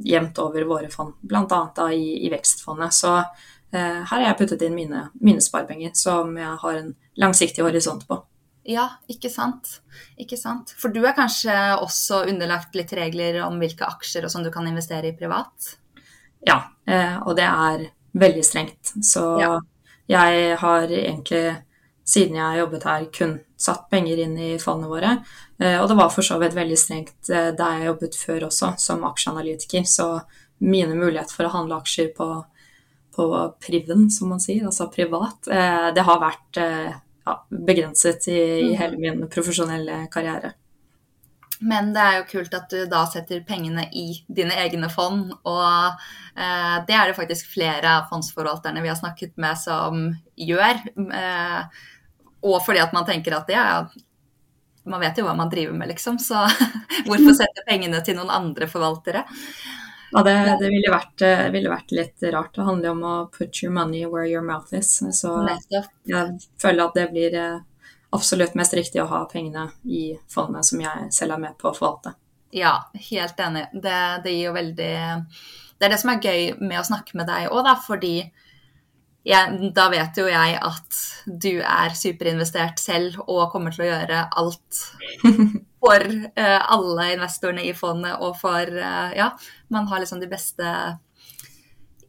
[0.10, 1.62] jevnt over våre fond, bl.a.
[1.92, 2.96] i, i Vekstfondet.
[2.96, 7.64] Så eh, her har jeg puttet inn mine, mine sparepenger, som jeg har en langsiktig
[7.66, 8.22] horisont på.
[8.70, 9.80] Ja, ikke sant.
[10.20, 10.74] Ikke sant.
[10.80, 14.68] For du er kanskje også underlagt litt regler om hvilke aksjer og sånn du kan
[14.70, 15.74] investere i privat?
[16.46, 18.94] Ja, eh, og det er veldig strengt.
[19.06, 19.54] Så ja.
[20.10, 21.44] jeg har egentlig,
[22.08, 25.16] siden jeg har jobbet her, kun satt penger inn i fondene våre.
[25.60, 28.74] Eh, og det var for så vidt veldig strengt eh, der jeg jobbet før også,
[28.80, 29.84] som aksjeanalytiker.
[29.88, 30.08] Så
[30.64, 32.30] mine muligheter for å handle aksjer på,
[33.16, 33.28] på
[33.64, 38.80] priven, som man sier, altså privat, eh, det har vært ja, begrenset i, i, mm.
[38.80, 40.56] hele min profesjonelle karriere.
[41.60, 45.98] Men det er jo kult at du da setter pengene i dine egne fond, og
[46.40, 50.06] eh, det er det faktisk flere av fondsforvalterne vi har snakket med som
[50.40, 50.80] gjør.
[51.20, 51.82] Eh,
[52.48, 53.66] og fordi at man tenker at ja,
[54.88, 56.20] man vet jo hva man driver med, liksom.
[56.24, 56.46] Så
[57.10, 59.26] hvorfor sette pengene til noen andre forvaltere?
[60.12, 62.56] Ja, det, det ville, vært, eh, ville, vært, litt rart.
[62.56, 64.96] Det handler om å put your money where your mouth is.
[65.14, 65.36] Så
[66.08, 67.60] jeg føler at det blir eh,
[68.16, 71.76] absolutt mest riktig å ha pengene i fondet som jeg selv er med på å
[71.78, 72.16] forvalte.
[72.56, 73.68] Ja, helt enig.
[73.74, 74.94] Det, det gir jo veldig
[75.78, 78.16] Det er det som er gøy med å snakke med deg òg, da, fordi
[79.30, 84.24] jeg, da vet jo jeg at du er superinvestert selv og kommer til å gjøre
[84.42, 84.80] alt
[85.84, 86.06] for
[86.40, 89.34] uh, alle investorene i fondet og for uh, Ja,
[89.70, 90.72] man har liksom de beste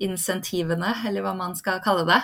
[0.03, 2.21] insentivene, eller hva man skal kalle det.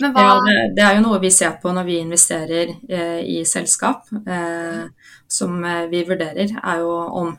[0.00, 3.22] Men hva ja, det, det, er jo noe vi ser på når vi investerer eh,
[3.22, 4.08] i selskap.
[5.28, 5.58] som
[5.90, 7.34] vi vurderer, er jo om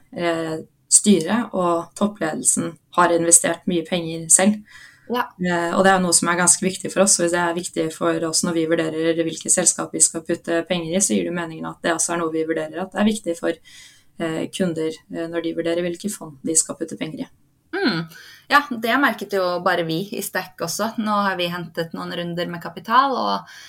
[0.92, 4.60] styret og toppledelsen har investert mye penger selv.
[5.08, 5.24] Ja.
[5.40, 7.18] Eh, og det er noe som er ganske viktig for oss.
[7.18, 10.64] og Hvis det er viktig for oss når vi vurderer hvilke selskap vi skal putte
[10.70, 13.04] penger i, så gir det meningen at det også er noe vi vurderer at det
[13.04, 17.28] er viktig for eh, kunder eh, når de vurderer hvilke fond de skal putte penger
[17.28, 17.30] i.
[17.78, 18.04] Mm.
[18.48, 20.94] Ja, det merket jo bare vi i Stack også.
[21.04, 23.18] Nå har vi hentet noen runder med kapital.
[23.18, 23.60] og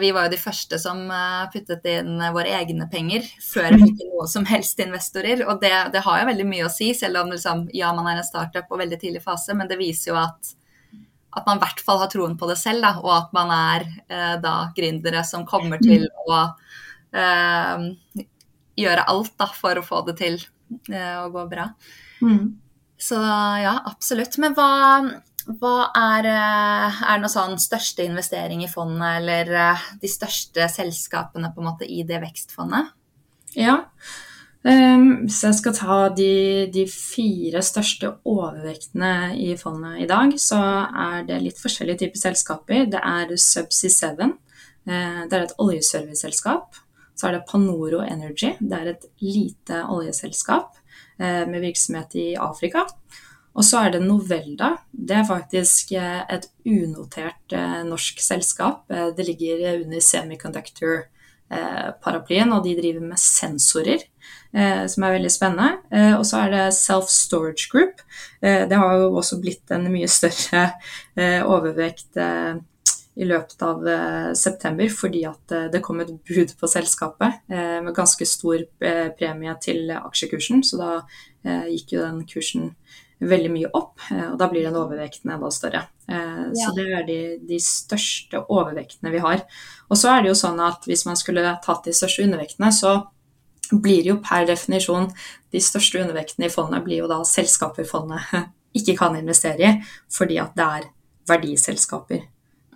[0.00, 0.98] vi var jo de første som
[1.48, 5.46] puttet inn våre egne penger før vi fikk noe som helst investorer.
[5.48, 8.20] Og det, det, har jo veldig mye å si, selv om liksom, ja, man er
[8.20, 10.52] en startup og veldig tidlig fase, men det viser jo at
[11.36, 13.86] at man i hvert fall har troen på det selv, da, og at man er
[14.08, 16.38] eh, da gründere som kommer til å
[17.12, 17.88] eh,
[18.80, 20.38] gjøre alt da, for å få det til
[20.92, 21.68] eh, å gå bra.
[22.24, 22.54] Mm.
[22.98, 24.38] Så ja, absolutt.
[24.42, 24.68] Men hva,
[25.60, 31.52] hva er, eh, er noe sånn største investering i fondet, eller eh, de største selskapene
[31.54, 32.94] på en måte i det vekstfondet?
[33.56, 33.82] Ja,
[34.66, 40.58] Um, hvis jeg skal ta de, de, fire største overvektene i fondet i dag, så
[40.90, 42.88] er det litt forskjellige typer selskaper.
[42.90, 44.24] Det er Subsea 7.
[44.90, 46.80] Uh, det er et oljeserviceselskap.
[47.14, 48.56] Så er det Panoro Energy.
[48.58, 50.74] Det er et lite oljeselskap
[51.18, 52.86] med virksomhet i Afrika.
[53.56, 54.76] Og så er det Novelda.
[54.92, 57.48] Det er faktisk uh, et unotert
[57.88, 58.84] norsk selskap.
[58.88, 64.04] det ligger under semiconductor-paraplyen, og de driver med sensorer
[64.56, 65.82] eh, som er veldig spennende.
[65.90, 68.02] Eh, og så er det Self Storage Group.
[68.40, 70.70] Eh, det har jo også blitt en mye større
[71.16, 72.56] eh, overvekt eh,
[73.16, 78.26] i løpet av eh, september fordi at det kom et bud på selskapet med ganske
[78.28, 78.62] stor
[79.16, 80.62] premie til aksjekursen.
[80.66, 80.90] Så da
[81.70, 82.72] gikk jo den kursen
[83.16, 85.86] veldig mye opp, og da blir den overvekten enda større.
[86.04, 89.46] Så det er de, de, største overvektene vi har.
[89.88, 92.98] Og så er det jo sånn at hvis man skulle tatt de største undervektene, så
[93.72, 95.08] blir jo per definisjon
[95.52, 98.22] de største undervektene i fondet blir jo da selskaper fondet
[98.78, 99.74] ikke kan investere i,
[100.12, 100.88] fordi at det er
[101.26, 102.26] verdiselskaper.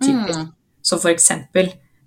[0.01, 0.39] Typisk.
[0.39, 0.51] Mm.
[0.81, 1.31] Så f.eks.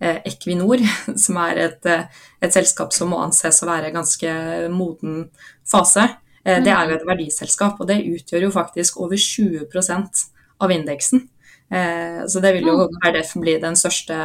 [0.04, 0.82] Eh, Equinor,
[1.24, 2.06] som er et, eh,
[2.42, 4.32] et, selskap som må anses å være ganske
[4.74, 5.28] moden
[5.70, 6.08] fase,
[6.44, 6.96] eh, det er jo mm.
[6.98, 10.26] et verdiselskap, og det utgjør jo faktisk over 20%
[10.64, 11.28] av indeksen.
[11.70, 12.98] Eh, så det vil jo mm.
[13.02, 14.18] per def bli den største,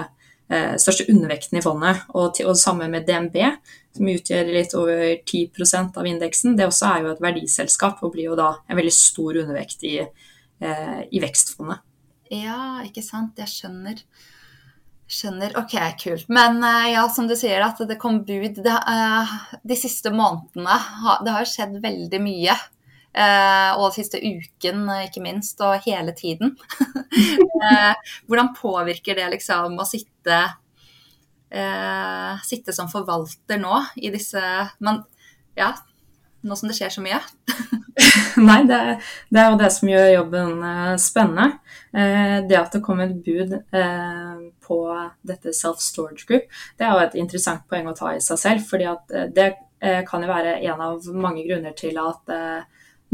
[0.51, 2.03] eh, største undervekten i fondet.
[2.13, 3.37] Og, til, og sammen med DNB,
[3.95, 6.57] som utgjør litt over 10% av indeksen.
[6.57, 9.99] Det også er jo et verdiselskap og blir jo da en veldig stor undervekt i,
[10.01, 11.85] eh, i vekstfondet.
[12.29, 13.39] Ja, ikke sant.
[13.39, 14.01] Jeg skjønner.
[15.09, 15.55] Skjønner.
[15.57, 16.27] Ok, kult.
[16.29, 16.61] Men
[16.91, 19.31] ja, som du sier, at det kom bud det, uh,
[19.65, 20.75] de siste månedene.
[21.25, 22.57] Det har jo skjedd veldig mye.
[23.09, 26.53] Uh, og siste uken, ikke minst, og hele tiden.
[26.77, 27.93] uh,
[28.29, 30.43] hvordan påvirker det liksom å sitte,
[32.45, 34.37] sitte som forvalter nå i disse
[34.85, 34.99] man,
[35.57, 35.71] Ja,
[36.45, 37.19] nå som det skjer så mye?
[38.49, 38.79] Nei, det,
[39.27, 40.61] det, er jo det som gjør jobben
[41.01, 41.47] spennende.
[41.91, 43.57] det at det kom et bud
[44.63, 44.77] på
[45.27, 46.45] dette self-storage group,
[46.79, 48.63] det er jo et interessant poeng å ta i seg selv.
[48.69, 49.49] fordi at det
[50.07, 52.31] kan jo være en av mange grunner til at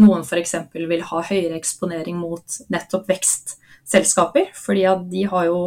[0.02, 0.56] noen f.eks.
[0.74, 4.52] vil ha høyere eksponering mot nettopp vekstselskaper.
[4.56, 5.60] fordi at de har jo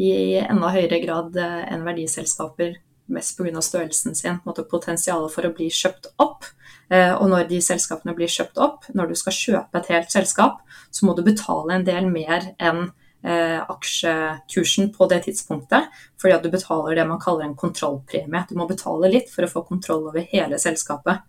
[0.00, 3.62] i enda høyere grad eh, enn verdiselskaper, mest pga.
[3.62, 4.40] størrelsen sin,
[4.70, 6.44] potensial for å bli kjøpt opp.
[6.92, 10.60] Eh, og når de selskapene blir kjøpt opp, når du skal kjøpe et helt selskap,
[10.90, 12.86] så må du betale en del mer enn
[13.24, 15.88] eh, aksjekursen på det tidspunktet,
[16.20, 18.44] fordi at du betaler det man kaller en kontrollpremie.
[18.48, 21.24] Du må betale litt for å få kontroll over hele selskapet.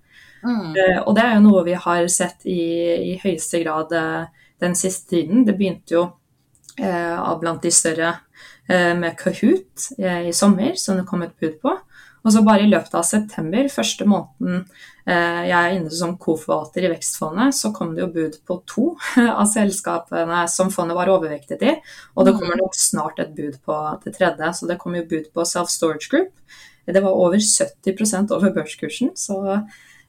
[0.45, 0.75] Mm.
[0.75, 2.59] Uh, og det er jo noe vi har sett i,
[2.93, 3.95] i høyeste grad
[4.61, 5.41] den siste tiden.
[5.47, 6.03] Det begynte jo
[6.85, 8.11] av blant de større
[8.67, 11.73] med Kahoot i sommer, som det kom et bud på.
[12.25, 14.63] Og så bare i løpet av september, første måneden
[15.05, 18.87] jeg er inne som co-forvalter i Vekstfondet, så kom det jo bud på to
[19.21, 21.75] av selskapene som fondet var overvektet i.
[22.17, 22.39] Og det mm.
[22.41, 24.49] kommer nok snart et bud på det tredje.
[24.57, 26.33] Så det kom jo bud på Self Storage Group.
[26.89, 29.13] Det var over 70% over børskursen.
[29.13, 29.61] Så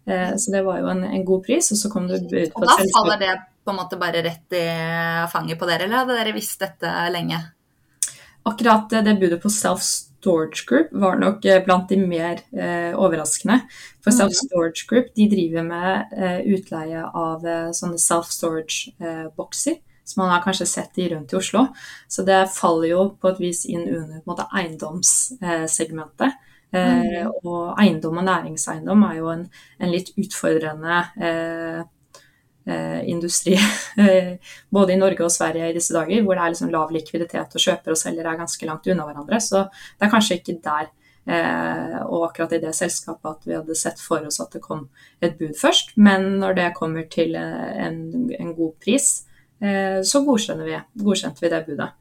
[0.06, 1.72] Eh, så det var jo en, en, god pris.
[1.72, 3.34] Og så kom det bud på og Da faller det
[3.66, 4.64] på en måte bare rett i
[5.32, 7.40] fanget på dere, eller hadde dere visst dette lenge?
[8.46, 13.60] Akkurat det budet på Self Storage Group var nok eh, blant de mer eh, overraskende.
[14.04, 14.16] For mm.
[14.20, 19.82] Self Storage Group de driver med eh, utleie av eh, sånne self storage-bokser.
[20.06, 21.66] som man har kanskje sett de rundt i Oslo.
[22.08, 26.36] Så det faller jo på et vis inn under måte, eiendomssegmentet.
[26.74, 27.30] Eh, mm.
[27.46, 29.44] og eiendom og næringseiendom er jo en,
[29.78, 31.84] en litt utfordrende eh, eh,
[32.66, 33.54] industri,
[34.76, 37.62] både i Norge og Sverige i disse dager, hvor det er liksom lav likviditet og
[37.62, 39.38] kjøper og selger er ganske langt unna hverandre.
[39.42, 40.88] Så det er kanskje ikke der
[41.30, 44.88] eh, og akkurat i det selskapet at vi hadde sett for oss at det kom
[45.20, 45.94] et bud først.
[45.96, 48.00] Men når det kommer til en,
[48.34, 49.12] en god pris,
[49.62, 51.92] eh, så vi, godkjente vi det budet.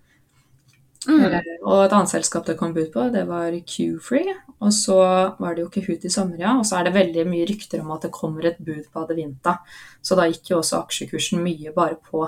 [1.09, 1.25] Mm.
[1.25, 4.33] Eh, og et annet selskap det kom bud på, det var Q-Free.
[4.63, 4.97] Og så
[5.39, 6.55] var det jo Kahoot i sommer, ja.
[6.59, 9.59] Og så er det veldig mye rykter om at det kommer et bud på Adevinta.
[10.01, 12.23] Så da gikk jo også aksjekursen mye bare på,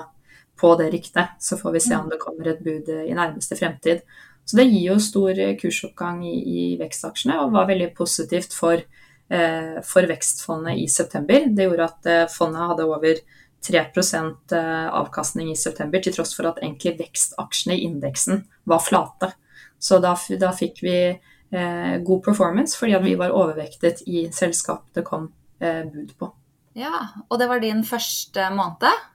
[0.58, 1.38] på det ryktet.
[1.42, 2.12] Så får vi se om mm.
[2.14, 4.04] det kommer et bud i nærmeste fremtid.
[4.48, 9.74] Så det gir jo stor kursoppgang i, i vekstaksjene, og var veldig positivt for, eh,
[9.84, 11.50] for vekstfondet i september.
[11.52, 13.20] Det gjorde at eh, fondet hadde over
[13.66, 19.32] 3 eh, avkastning i september, til tross for at egentlig vekstaksjene i indeksen var flate.
[19.78, 25.06] Så da, da fikk vi eh, god performance fordi vi var overvektet i selskap det
[25.06, 26.32] kom eh, bud på.
[26.78, 29.06] Ja, Og det var din første måned?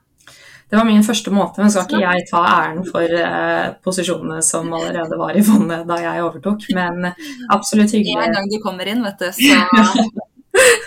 [0.70, 4.72] Det var min første måned, men skal ikke jeg ta æren for eh, posisjonene som
[4.74, 7.12] allerede var i fondet da jeg overtok, men
[7.56, 8.18] absolutt hyggelig.
[8.24, 9.60] En gang du kommer inn, vet du, så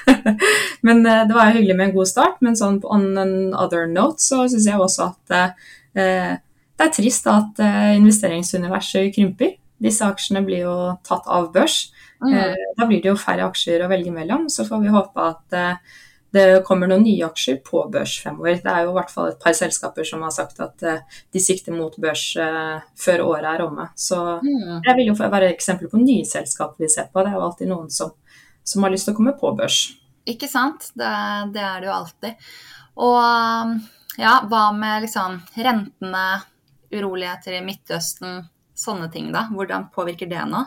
[0.86, 2.42] men eh, det var jo hyggelig med en god start.
[2.44, 5.38] Men sånn on another note så syns jeg også at
[5.96, 6.36] eh,
[6.76, 9.54] det er trist at eh, investeringsuniverset krymper.
[9.82, 10.74] Disse aksjene blir jo
[11.06, 11.86] tatt av børs.
[12.20, 12.32] Mm.
[12.32, 14.50] Eh, da blir det jo færre aksjer å velge mellom.
[14.52, 15.94] Så får vi håpe at eh,
[16.36, 18.58] det kommer noen nye aksjer på børs fremover.
[18.60, 21.40] Det er jo i hvert fall et par selskaper som har sagt at uh, de
[21.40, 22.24] sikter mot børs
[23.00, 23.86] før året er omme.
[23.96, 24.82] Så mm.
[24.84, 27.22] det vil jo være eksempler på nye selskaper vi ser på.
[27.22, 28.12] Det er jo alltid noen som
[28.66, 29.84] som har lyst til å komme på børs.
[30.26, 30.90] Ikke sant.
[30.98, 31.12] Det,
[31.54, 32.48] det er det jo alltid.
[33.06, 33.76] Og um,
[34.18, 36.26] ja, hva med liksom rentene,
[36.94, 38.44] uroligheter i Midtøsten,
[38.76, 39.46] sånne ting, da?
[39.52, 40.64] Hvordan påvirker det nå?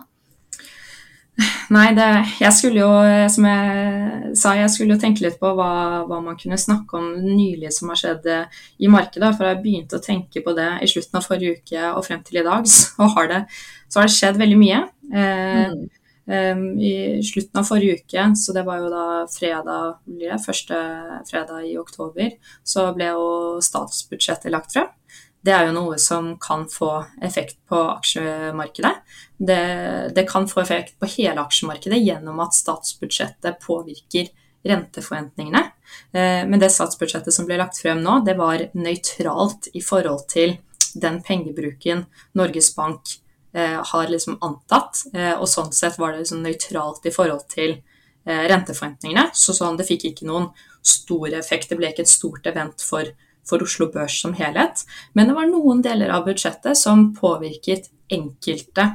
[1.71, 2.07] Nei, det,
[2.41, 2.89] jeg skulle jo,
[3.31, 5.69] som jeg sa, jeg skulle jo tenke litt på hva,
[6.09, 9.29] hva, man kunne snakke om nylig som har skjedd eh, i markedet.
[9.37, 12.41] For jeg begynte å tenke på det i slutten av forrige uke og frem til
[12.41, 13.39] i dag, så har det,
[13.87, 14.81] så har det skjedd veldig mye.
[15.13, 15.87] Eh, mm.
[16.29, 16.93] I
[17.25, 19.95] slutten av forrige uke, så det var jo da fredag,
[20.43, 20.77] første
[21.25, 23.29] fredag i oktober, så ble jo
[23.65, 24.91] statsbudsjettet lagt frem.
[25.41, 26.91] Det er jo noe som kan få
[27.23, 28.91] effekt på aksjemarkedet.
[29.37, 29.61] Det,
[30.15, 34.27] det kan få effekt på hele aksjemarkedet gjennom at statsbudsjettet påvirker
[34.67, 35.61] renteforventningene.
[36.11, 40.57] Eh, men det statsbudsjettet som ble lagt frem nå, det var nøytralt i forhold til
[40.99, 42.03] den pengebruken
[42.35, 43.15] Norges Bank
[43.53, 45.05] har liksom antatt.
[45.13, 47.79] Eh, og sånn sett var det liksom nøytralt i forhold til
[48.29, 49.31] renteforventningene.
[49.33, 50.49] Så sånn, det fikk ikke noen
[50.85, 51.71] stor effekt.
[51.71, 53.07] Det ble ikke et stort event for,
[53.47, 54.83] for Oslo Børs som helhet.
[55.17, 58.85] Men det var noen deler av budsjettet som påvirket enkelte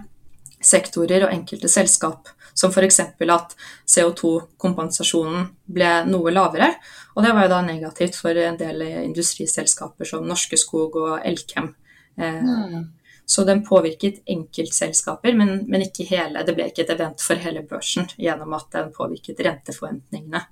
[0.65, 2.31] sektorer og enkelte selskap.
[2.55, 3.01] Som f.eks.
[3.35, 3.57] at
[3.91, 6.71] CO2-kompensasjonen ble noe lavere.
[7.15, 11.73] Og det var jo da negativt for en del industriselskaper som Norske Skog og Elkem.
[12.15, 12.85] Eh, mm.
[13.27, 16.43] Så den påvirket enkeltselskaper, men, men, ikke hele.
[16.45, 20.43] Det ble ikke et event for hele børsen gjennom at den påvirket renteforventningene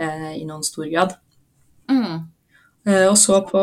[0.00, 1.12] eh, i noen stor grad.
[1.92, 2.22] Mm.
[2.88, 3.62] Eh, og så på,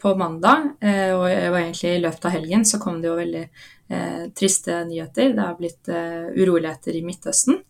[0.00, 4.22] på mandag, eh, og egentlig i løpet av helgen, så kom det jo veldig eh,
[4.36, 5.32] triste nyheter.
[5.32, 7.62] Det har blitt eh, uroligheter i Midtøsten.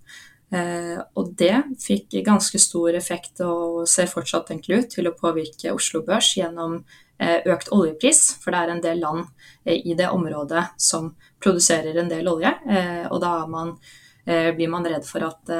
[0.54, 5.72] Eh, og det fikk ganske stor effekt og ser fortsatt egentlig ut til å påvirke
[5.74, 6.82] Oslo Børs gjennom
[7.20, 8.22] økt oljepris.
[8.42, 9.24] For det er en del land
[9.64, 12.54] eh, i det området som produserer en del olje.
[12.68, 13.76] Eh, og da man,
[14.24, 15.50] blir man redd for at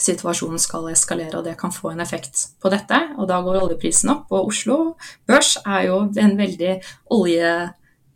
[0.00, 2.98] situasjonen skal eskalere, og det kan få en effekt på dette.
[3.16, 4.30] Og da går oljeprisen opp.
[4.32, 4.78] Og Oslo
[5.28, 6.72] Børs er jo en veldig
[7.16, 7.50] olje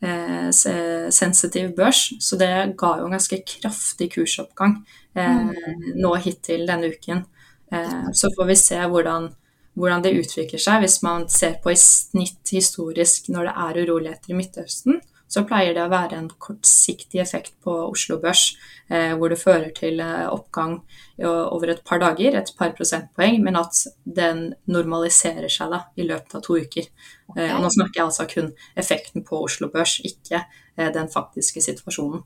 [0.01, 4.81] eh, børs, så det ga jo en ganske kraftig kursoppgang
[5.15, 6.01] eh, mm.
[6.01, 7.25] nå hittil denne uken.
[7.73, 9.31] Eh, så får vi se hvordan,
[9.79, 10.83] hvordan, det utvikler seg.
[10.85, 15.77] Hvis man ser på i snitt historisk når det er uroligheter i Midtøsten, så pleier
[15.77, 18.49] det å være en kortsiktig effekt på Oslo Børs,
[18.91, 20.81] eh, hvor det fører til eh, oppgang
[21.21, 26.35] over et par dager, et par prosentpoeng, men at den normaliserer seg da, i løpet
[26.39, 26.89] av to uker.
[27.31, 27.47] Okay.
[27.47, 32.25] Eh, nå snakker jeg altså kun effekten på Oslo Børs, ikke eh, den faktiske situasjonen.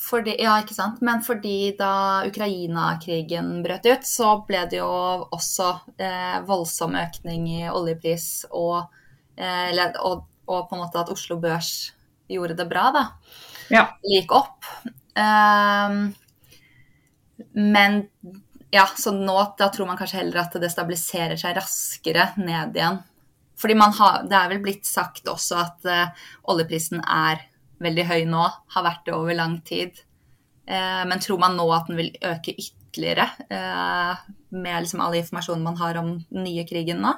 [0.00, 1.00] Fordi, ja, ikke sant.
[1.06, 4.90] Men fordi da Ukraina-krigen brøt ut, så ble det jo
[5.32, 5.70] også
[6.02, 8.90] eh, voldsom økning i oljepris og,
[9.38, 9.70] eh,
[10.02, 11.94] og, og, på en måte at Oslo Børs
[12.28, 13.06] gjorde det bra, da.
[13.72, 13.86] Ja.
[14.04, 14.66] Gikk opp.
[15.14, 16.10] Um,
[17.54, 18.02] men
[18.74, 22.98] ja, så nå da tror man kanskje heller at det stabiliserer seg raskere ned igjen.
[23.60, 27.44] Fordi har, det er vel blitt sagt også at uh, oljeprisen er
[27.84, 30.00] veldig høy nå, har vært det over lang tid.
[30.64, 35.64] Uh, men tror man nå at den vil øke ytterligere uh, med liksom all informasjonen
[35.66, 37.12] man har om den nye krigen nå?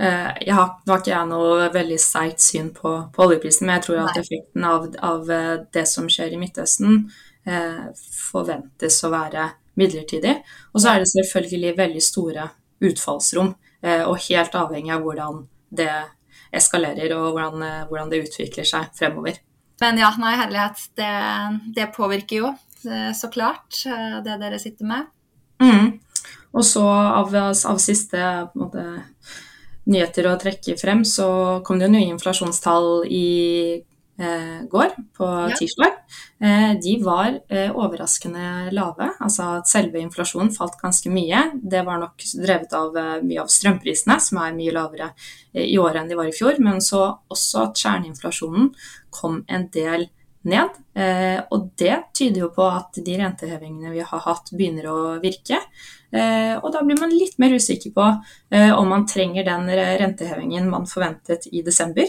[0.00, 3.84] Eh, har, nå har ikke jeg noe veldig seigt syn på, på, oljeprisen, men jeg
[3.84, 7.02] tror at effekten av, av, eh, det som skjer i Midtøsten,
[7.44, 7.82] eh,
[8.16, 10.38] forventes å være midlertidig.
[10.72, 12.46] Og så er det selvfølgelig veldig store
[12.88, 13.52] utfallsrom,
[13.84, 15.44] eh, og helt avhengig av hvordan
[15.82, 15.92] det
[16.54, 19.40] eskalerer og hvordan, eh, hvordan det utvikler seg fremover.
[19.80, 20.82] Men ja, nei, herlighet.
[20.98, 21.14] Det,
[21.76, 23.76] det påvirker jo så klart
[24.24, 25.08] det dere sitter med.
[25.60, 25.98] Mm.
[26.56, 28.20] Og så av, av siste
[28.56, 28.84] måte,
[29.90, 33.26] nyheter å trekke frem, så kom det jo nye inflasjonstall i
[33.78, 33.86] eh,
[34.70, 35.28] går, på
[35.58, 35.96] tirsdag.
[36.42, 39.10] Eh, de var eh, overraskende lave.
[39.20, 41.42] Altså at selve inflasjonen falt ganske mye.
[41.54, 45.10] Det var nok drevet av eh, mye av strømprisene, som er mye lavere
[45.52, 46.60] eh, i år enn de var i fjor.
[46.64, 47.02] Men så
[47.32, 48.72] også at kjerneinflasjonen
[49.14, 50.08] kom en del
[50.48, 50.76] ned.
[50.96, 55.60] Eh, og det tyder jo på at de rentehevingene vi har hatt, begynner å virke.
[56.10, 58.06] Eh, og da blir man litt mer usikker på
[58.54, 62.08] eh, om man trenger den rentehevingen man forventet i desember.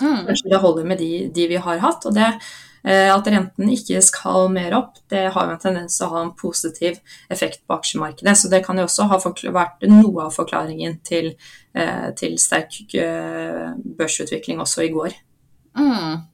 [0.00, 0.24] Mm.
[0.30, 2.06] Kanskje det holder med de, de, vi har hatt.
[2.06, 6.06] og det eh, At renten ikke skal mer opp, det har jo en tendens til
[6.06, 8.36] å ha en positiv effekt på aksjemarkedet.
[8.38, 9.20] Så det kan jo også ha
[9.56, 11.32] vært noe av forklaringen til,
[12.18, 12.80] til sterk
[13.98, 15.14] børsutvikling også i går.
[15.78, 16.26] Mm.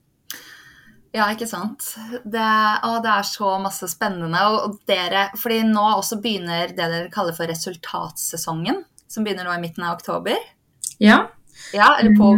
[1.15, 1.93] Ja, ikke sant.
[2.27, 2.43] Det,
[2.83, 4.41] å, det er så masse spennende.
[4.51, 9.55] Og, og dere, fordi nå også begynner det dere kaller for resultatsesongen, som begynner nå
[9.55, 10.41] i midten av oktober.
[10.99, 11.29] Ja.
[11.75, 12.35] Ja, eller på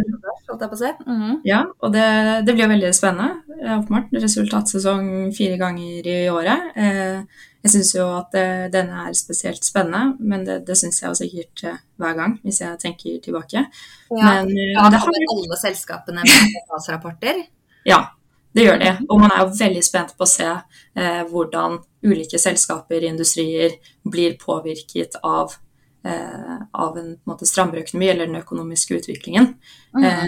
[0.47, 0.91] holdt jeg på å si.
[1.05, 1.35] Mm -hmm.
[1.43, 2.07] Ja, og det,
[2.45, 3.41] det, blir veldig spennende.
[3.47, 4.11] Åpenbart.
[4.11, 6.71] Resultatsesong fire ganger i året.
[6.75, 7.21] Eh,
[7.63, 11.15] jeg syns jo at det, denne er spesielt spennende, men det, det syns jeg jo
[11.15, 13.65] sikkert eh, hver gang, hvis jeg tenker tilbake.
[14.09, 17.43] Ja, men, eh, ja det har alle selskapene med rapporter.
[17.85, 18.05] Ja,
[18.55, 18.91] det gjør de.
[19.09, 23.71] Og man er jo veldig spent på å se eh, hvordan ulike selskaper, industrier,
[24.03, 25.57] blir påvirket av, eh,
[26.07, 29.53] av en, en strammere økonomi eller den økonomiske utviklingen.
[29.95, 30.05] Mm.
[30.05, 30.27] Eh,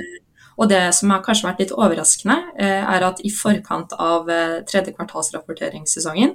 [0.60, 4.58] og det som har kanskje vært litt overraskende, eh, er at i forkant av eh,
[4.68, 6.34] tredje kvartalsrapporteringssesongen,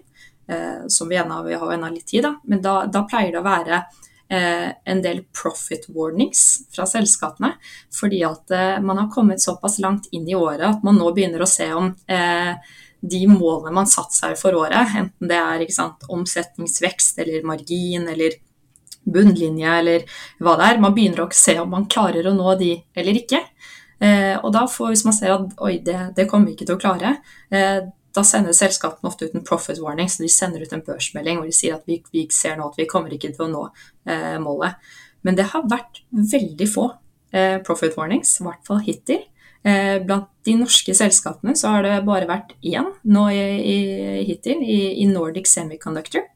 [0.49, 3.43] eh, som vi, ennå, vi har ennå litt tid, da, men da, da pleier det
[3.43, 3.83] å være
[4.33, 7.53] eh, en del profit warnings fra selskapene.
[7.93, 11.45] Fordi at eh, man har kommet såpass langt inn i året at man nå begynner
[11.45, 16.07] å se om eh, de målene man satte seg for året, enten det er sant,
[16.09, 18.41] omsetningsvekst eller margin eller
[19.05, 20.07] bunnlinje eller
[20.43, 20.81] hva det er.
[20.83, 23.43] Man begynner å se om man klarer å nå de eller ikke.
[24.05, 26.79] Eh, og da får, hvis man ser at oi, det, det kommer vi ikke til
[26.79, 27.17] å klare,
[27.55, 27.85] eh,
[28.15, 31.49] da sender selskapene ofte ut en profit warning, så de sender ut en børsmelding hvor
[31.51, 33.63] de sier at vi, vi ser nå at vi kommer ikke til å nå
[34.11, 34.79] eh, målet.
[35.27, 36.91] Men det har vært veldig få
[37.35, 39.25] eh, profit warnings, i hvert fall hittil.
[39.65, 43.43] Eh, blant de norske selskapene så har det bare vært én nå i,
[43.75, 43.79] i,
[44.29, 46.27] hittil, i, i Nordic Semiconductor.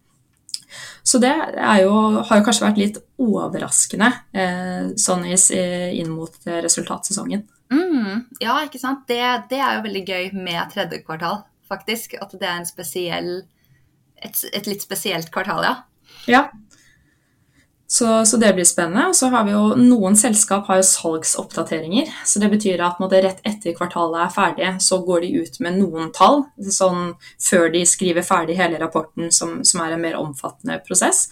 [1.08, 7.46] Så det jo, har jo kanskje vært litt overraskende eh, sånn inn mot resultatsesongen.
[7.72, 9.06] Mm, ja, ikke sant.
[9.08, 12.18] Det, det, er jo veldig gøy med tredje kvartal, faktisk.
[12.20, 13.30] At det er en spesiell,
[14.20, 15.74] et, et litt spesielt kvartal, ja.
[16.28, 16.42] Ja,
[17.90, 19.06] så, så, det blir spennende.
[19.08, 22.10] Og så har vi jo noen selskap har jo salgsoppdateringer.
[22.28, 25.78] Så det betyr at måtte, rett etter kvartalet er ferdig, så går de ut med
[25.80, 26.44] noen tall.
[26.60, 31.26] Sånn før de skriver ferdig hele rapporten, som, som er en mer omfattende prosess.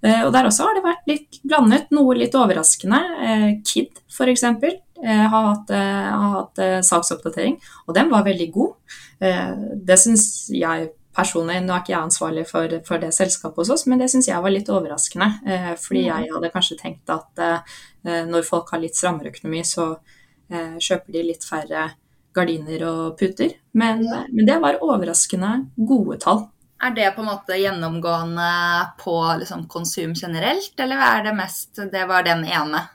[0.00, 3.00] Eh, og der også har det vært litt blandet, noe litt overraskende.
[3.26, 4.46] Eh, Kid f.eks.
[4.48, 8.96] Eh, har hatt, eh, har hatt eh, salgsoppdatering, og den var veldig god.
[9.20, 9.52] Eh,
[9.84, 10.88] det syns jeg
[11.20, 14.30] personlig, nå er ikke jeg ansvarlig for, for det selskapet hos oss, men det syns
[14.30, 15.30] jeg var litt overraskende.
[15.46, 16.10] Eh, fordi mm.
[16.10, 19.90] jeg hadde kanskje tenkt at eh, når folk har litt strammere økonomi, så
[20.50, 21.90] eh, kjøper de litt færre
[22.36, 23.56] gardiner og puter.
[23.72, 26.46] Men, men, det var overraskende gode tall.
[26.80, 28.52] Er det på en måte gjennomgående
[29.02, 32.86] på liksom, konsum generelt, eller er det mest Det var den ene?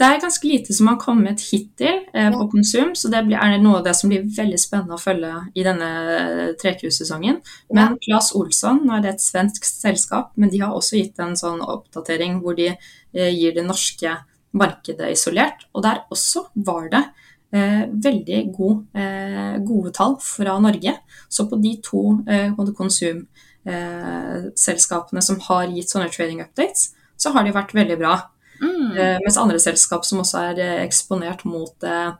[0.00, 3.82] Det er ganske lite som har kommet hittil eh, på konsum, så det er noe
[3.82, 7.36] av det som blir veldig spennende å følge i denne eh, trekursesongen.
[7.76, 11.36] Men Claes Olsson nå er det et svensk selskap, men de har også gitt en
[11.36, 14.08] sånn oppdatering hvor de eh, gir det norske
[14.56, 15.68] markedet isolert.
[15.74, 17.04] Og der også var det
[17.52, 20.96] eh, veldig god, eh, gode tall fra Norge.
[21.28, 27.52] Så på de to eh, konsumselskapene som har gitt sånne trading updates, så har de
[27.52, 28.32] vært veldig bra.
[28.62, 28.98] Mm.
[28.98, 32.10] Eh, mens andre selskap som også er eh, eksponert mot, eh,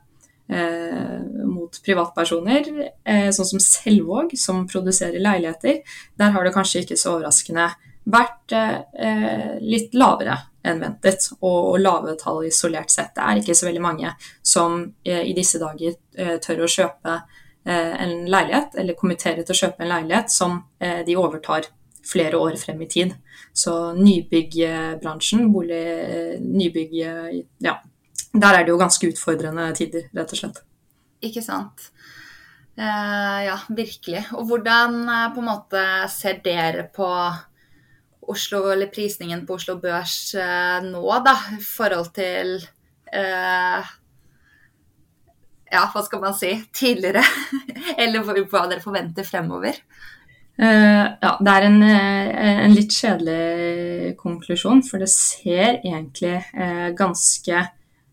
[1.46, 2.70] mot privatpersoner,
[3.04, 5.82] eh, sånn som Selvåg, som produserer leiligheter,
[6.20, 7.70] der har det kanskje ikke så overraskende
[8.10, 13.14] vært eh, litt lavere enn ventet, og, og, lave tall isolert sett.
[13.16, 15.96] Det er ikke så veldig mange som eh, i disse dager
[16.44, 17.20] tør å kjøpe
[17.70, 21.68] en leilighet, eller kommentere til å kjøpe en leilighet som de overtar
[22.10, 23.14] flere år frem i tid.
[23.52, 25.84] Så nybyggebransjen, bolig,
[26.42, 26.98] nybygg
[27.62, 27.78] Ja.
[28.30, 30.60] Der er det jo ganske utfordrende tider, rett og slett.
[31.26, 31.90] Ikke sant.
[32.78, 34.22] Uh, ja, virkelig.
[34.38, 35.82] Og hvordan uh, på en måte
[36.12, 37.08] ser dere på
[38.30, 42.60] Oslo, eller prisningen på Oslo Børs uh, nå, da, i forhold til
[45.70, 46.52] Ja, hva skal man si?
[46.74, 47.24] Tidligere?
[48.02, 49.74] eller hva dere forventer fremover?
[50.60, 56.90] Uh, ja, det er en, uh, en, litt kjedelig konklusjon, for det ser egentlig uh,
[56.96, 57.62] ganske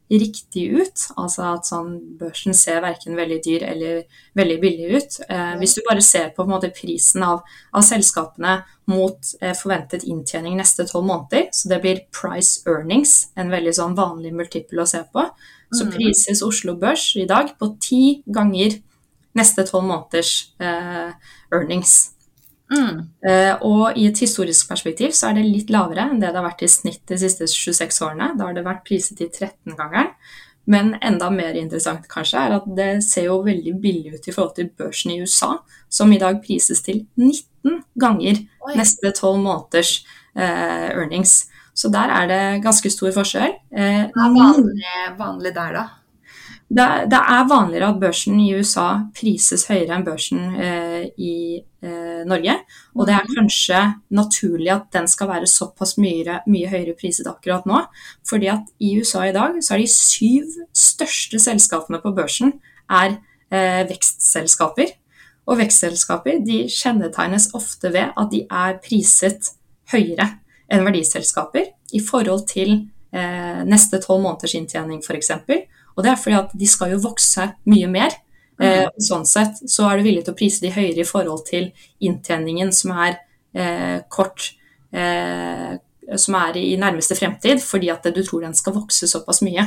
[0.07, 1.03] riktig ut.
[1.19, 5.17] Altså at sånn, børsen ser verken veldig dyr eller veldig billig ut.
[5.59, 7.41] hvis du bare ser på, på måte, prisen av,
[7.75, 13.75] av, selskapene mot forventet inntjening neste tolv måneder, så det blir price earnings, en veldig
[13.75, 15.27] sånn vanlig multiple å se på,
[15.75, 15.95] så mm.
[15.99, 18.79] prises Oslo Børs i dag på ti ganger
[19.35, 20.53] neste tolv måneders
[21.51, 22.13] earnings.
[22.73, 22.97] Mm.
[23.23, 26.47] Uh, og i et historisk perspektiv så er det litt lavere enn det det har
[26.49, 28.33] vært i snitt de siste 26 årene.
[28.35, 30.11] Da har det vært priset i 13-gangeren.
[30.67, 34.57] Men enda mer interessant kanskje er at det ser jo veldig billig ut i forhold
[34.57, 35.53] til børsen i USA,
[35.87, 38.73] som i dag prises til 19 ganger Oi.
[38.75, 39.93] neste 12 måneders
[40.35, 41.45] eh, earnings.
[41.77, 43.55] Så der er det ganske stor forskjell.
[43.71, 45.85] Eh, Hva er vanlig, vanlig der, da?
[46.67, 52.25] Det, det, er vanligere at børsen i USA prises høyere enn børsen eh, i eh,
[52.27, 52.57] Norge.
[52.91, 53.37] Og det er mhm.
[53.37, 53.83] kanskje
[54.19, 57.85] naturlig at den skal være såpass mye, mye, høyere priset akkurat nå.
[58.27, 62.57] Fordi at i USA i dag så er de syv største selskapene på børsen
[62.91, 63.15] er
[63.47, 64.91] eh, vekstselskaper.
[65.47, 69.53] Og vekstselskaper de kjennetegnes ofte ved at de er priset
[69.93, 70.33] høyere
[70.67, 72.73] enn verdiselskaper i forhold til
[73.15, 75.31] eh, neste tolv måneders inntjening f.eks.
[75.97, 78.15] Og det er fordi at de skal jo vokse mye mer.
[78.61, 79.01] Eh, mm.
[79.05, 81.67] sånn sett så er du villig til å prise de høyere i forhold til
[82.01, 83.19] inntjeningen som er
[83.53, 84.47] eh, kort
[84.89, 85.75] eh,
[86.17, 89.65] Som er i nærmeste fremtid, fordi at du tror den skal vokse såpass mye.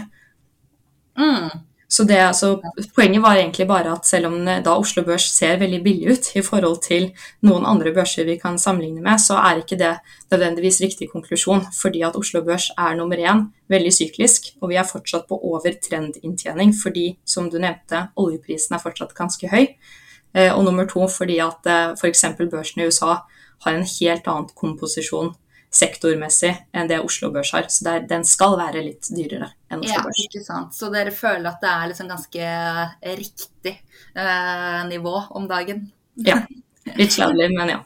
[1.20, 1.51] Mm.
[1.91, 2.61] Så det, altså,
[2.95, 6.43] Poenget var egentlig bare at selv om da Oslo Børs ser veldig billig ut i
[6.47, 7.09] forhold til
[7.43, 9.97] noen andre børser vi kan sammenligne med, så er ikke det
[10.30, 11.64] nødvendigvis riktig konklusjon.
[11.74, 15.74] Fordi at Oslo Børs er nummer én veldig syklisk, og vi er fortsatt på over
[15.82, 19.66] trendinntjening fordi, som du nevnte, oljeprisen er fortsatt ganske høy.
[20.34, 21.66] Eh, og nummer to fordi at
[21.99, 22.24] f.eks.
[22.38, 23.16] børsen i USA
[23.66, 25.34] har en helt annen komposisjon
[25.71, 27.68] sektormessig enn det Oslo Børs har.
[27.71, 30.25] Så er, den skal være litt dyrere enn Oslo ja, Børs.
[30.27, 30.75] Ikke sant.
[30.77, 35.87] Så dere føler at det er liksom ganske eh, riktig eh, nivå om dagen?
[36.27, 36.41] Ja.
[36.97, 37.85] Litt sladelig, men ja.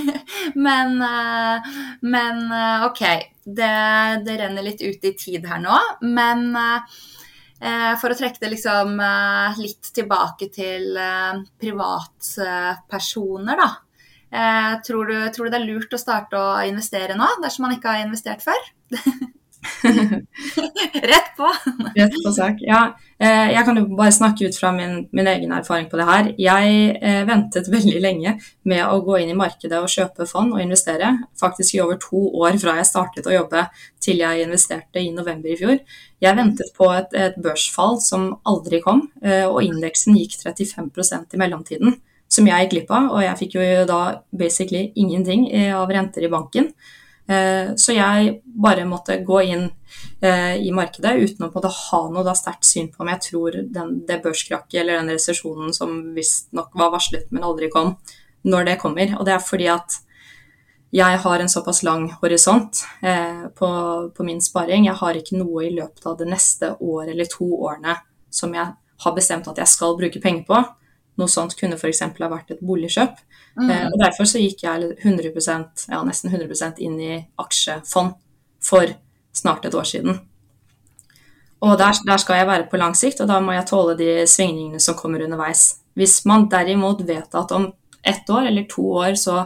[0.66, 1.60] men, eh,
[2.00, 3.02] men, eh, OK.
[3.44, 3.74] Det,
[4.26, 5.76] det, renner litt ut i tid her nå.
[6.06, 6.80] Men eh,
[8.00, 9.00] for å trekke det liksom
[9.58, 10.98] litt tilbake til
[11.62, 13.85] privatpersoner, da.
[14.36, 17.76] Eh, tror, du, tror, du, det er lurt å starte å investere nå, dersom man
[17.78, 18.62] ikke har investert før?
[21.10, 21.48] Rett på!
[21.96, 22.60] Rett på sak.
[22.60, 22.80] Ja,
[23.16, 26.28] eh, jeg kan jo bare snakke ut fra min, min egen erfaring på det her.
[26.38, 28.34] Jeg eh, ventet veldig lenge
[28.68, 31.14] med å gå inn i markedet og kjøpe fond og investere.
[31.40, 33.64] Faktisk i over to år fra jeg startet å jobbe
[34.04, 35.80] til jeg investerte i november i fjor.
[36.20, 41.98] Jeg ventet på et, et børsfall som aldri kom, og indeksen gikk 35% i mellomtiden
[42.36, 43.10] som jeg gikk glipp av.
[43.16, 44.00] Og jeg fikk jo da
[44.36, 46.70] basically ingenting av renter i banken.
[47.28, 49.64] Eh, så jeg bare måtte gå inn
[50.22, 53.96] eh, i markedet uten å måtte ha noe sterkt syn på om jeg tror den,
[54.06, 57.96] det børskrakket eller den resesjonen som visstnok var varslet, men aldri kom,
[58.46, 59.16] når det kommer.
[59.18, 59.98] Og det er fordi at
[60.94, 63.68] jeg har en såpass lang horisont eh, på,
[64.14, 64.86] på, min sparing.
[64.86, 67.98] Jeg har ikke noe i løpet av det neste år eller to årene
[68.30, 68.70] som jeg
[69.02, 70.62] har bestemt at jeg skal bruke penger på.
[71.16, 72.02] Noe sånt kunne f.eks.
[72.04, 73.18] ha vært et boligkjøp.
[73.56, 73.70] Mm.
[73.70, 78.16] Eh, og Derfor så gikk jeg 100% ja, nesten 100% inn i aksjefond
[78.62, 78.92] for
[79.36, 80.20] snart et år siden.
[81.64, 84.10] Og der, der, skal jeg være på lang sikt, og da må jeg tåle de
[84.28, 85.78] svingningene som kommer underveis.
[85.96, 87.70] Hvis man derimot vet at om
[88.06, 89.38] ett år eller to år så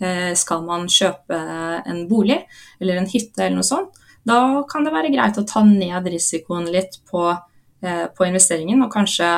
[0.00, 1.36] eh, skal man kjøpe
[1.86, 2.40] en bolig
[2.80, 3.92] eller en hytte eller noe sånt,
[4.26, 7.28] da kan det være greit å ta ned risikoen litt på,
[7.84, 9.28] eh, på investeringen og kanskje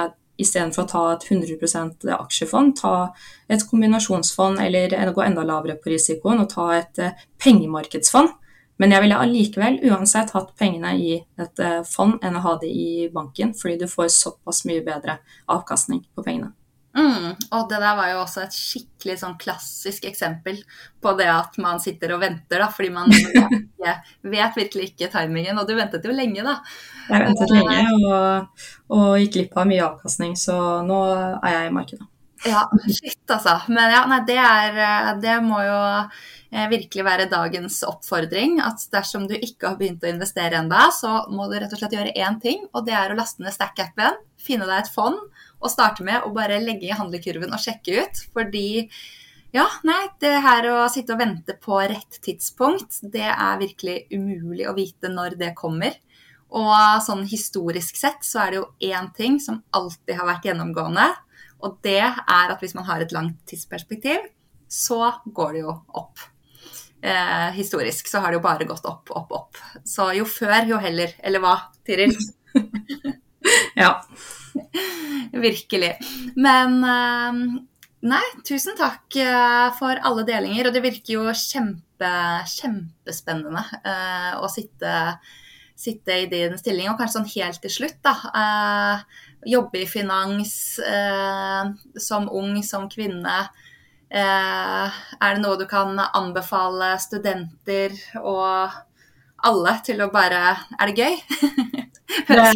[0.42, 3.12] istedenfor å ta et 100% aksjefond, ta
[3.50, 8.36] et kombinasjonsfond eller gå enda lavere på risikoen og ta et eh, pengemarkedsfond.
[8.80, 12.70] Men jeg ville allikevel uansett hatt pengene i et eh, fond enn å ha det
[12.72, 15.20] i banken, fordi du får såpass mye bedre
[15.52, 16.54] avkastning på pengene.
[16.90, 20.56] Mm, og det der var jo også et skikkelig sånn klassisk eksempel
[21.02, 23.94] på det at man sitter og venter, da, fordi man ikke,
[24.32, 25.60] vet virkelig ikke timingen.
[25.60, 26.58] Og du ventet jo lenge, da.
[27.06, 28.64] Jeg ventet lenge og,
[28.96, 31.02] og gikk glipp av mye avkastning, så nå
[31.38, 32.10] er jeg i markedet.
[32.48, 33.58] Ja, shit altså.
[33.68, 38.58] Men ja, nei, det er Det må jo eh, virkelig være dagens oppfordring.
[38.64, 41.94] At dersom du ikke har begynt å investere ennå, så må du rett og slett
[41.98, 45.20] gjøre én ting, og det er å laste ned Stack-appen, finne deg et fond
[45.60, 48.22] å starte med å bare legge i handlekurven og sjekke ut.
[48.34, 48.88] Fordi
[49.54, 54.68] ja, nei, det her å sitte og vente på rett tidspunkt, det er virkelig umulig
[54.70, 55.96] å vite når det kommer.
[56.50, 61.06] Og sånn historisk sett så er det jo én ting som alltid har vært gjennomgående,
[61.60, 64.22] og det er at hvis man har et langt tidsperspektiv,
[64.70, 66.22] så går det jo opp.
[67.02, 69.60] Eh, historisk så har det jo bare gått opp, opp, opp.
[69.84, 71.14] Så jo før, jo heller.
[71.24, 71.56] Eller hva,
[71.86, 72.14] Tiril?
[73.82, 73.94] ja.
[75.46, 75.92] Virkelig.
[76.36, 77.40] Men eh,
[78.10, 80.68] nei, tusen takk eh, for alle delinger.
[80.68, 82.12] Og det virker jo kjempe,
[82.48, 84.92] kjempespennende uh, å sitte,
[85.76, 86.90] sitte, i din stilling.
[86.90, 88.14] Og kanskje sånn helt til slutt, da.
[89.48, 90.54] Jobbe i finans
[92.00, 93.36] som ung, som kvinne.
[94.10, 98.74] er det noe du kan anbefale studenter og
[99.44, 101.20] alle til å bare Er det gøy?
[102.28, 102.54] Det er,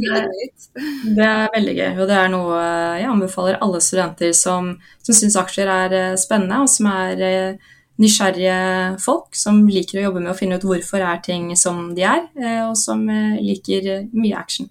[1.16, 2.58] det er, veldig gøy, og det er noe
[2.98, 4.72] jeg anbefaler alle studenter som,
[5.04, 7.70] som syns aksjer er eh, spennende, og som er eh,
[8.02, 8.56] nysgjerrige
[9.04, 12.26] folk, som liker å jobbe med å finne ut hvorfor er ting som de er,
[12.40, 14.70] eh, og som liker mye action.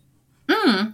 [0.51, 0.91] Mm,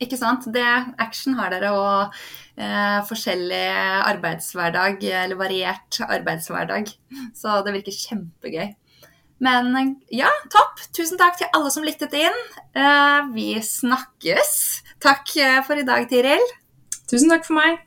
[0.00, 0.48] ikke sant.
[0.52, 0.66] Det,
[1.00, 2.20] action har dere, og
[2.60, 3.64] eh, forskjellig
[4.10, 6.92] arbeidshverdag, eller variert arbeidshverdag.
[7.36, 8.74] Så det virker kjempegøy.
[9.40, 9.72] Men
[10.12, 10.82] ja, topp.
[10.96, 12.40] Tusen takk til alle som lyttet inn.
[12.76, 14.52] Uh, vi snakkes.
[15.00, 16.44] Takk eh, for i dag, Tiril.
[17.08, 17.80] Tusen takk for meg.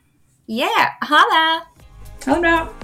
[0.50, 0.98] Yeah.
[1.06, 1.46] Ha det.
[2.26, 2.83] Ha det bra.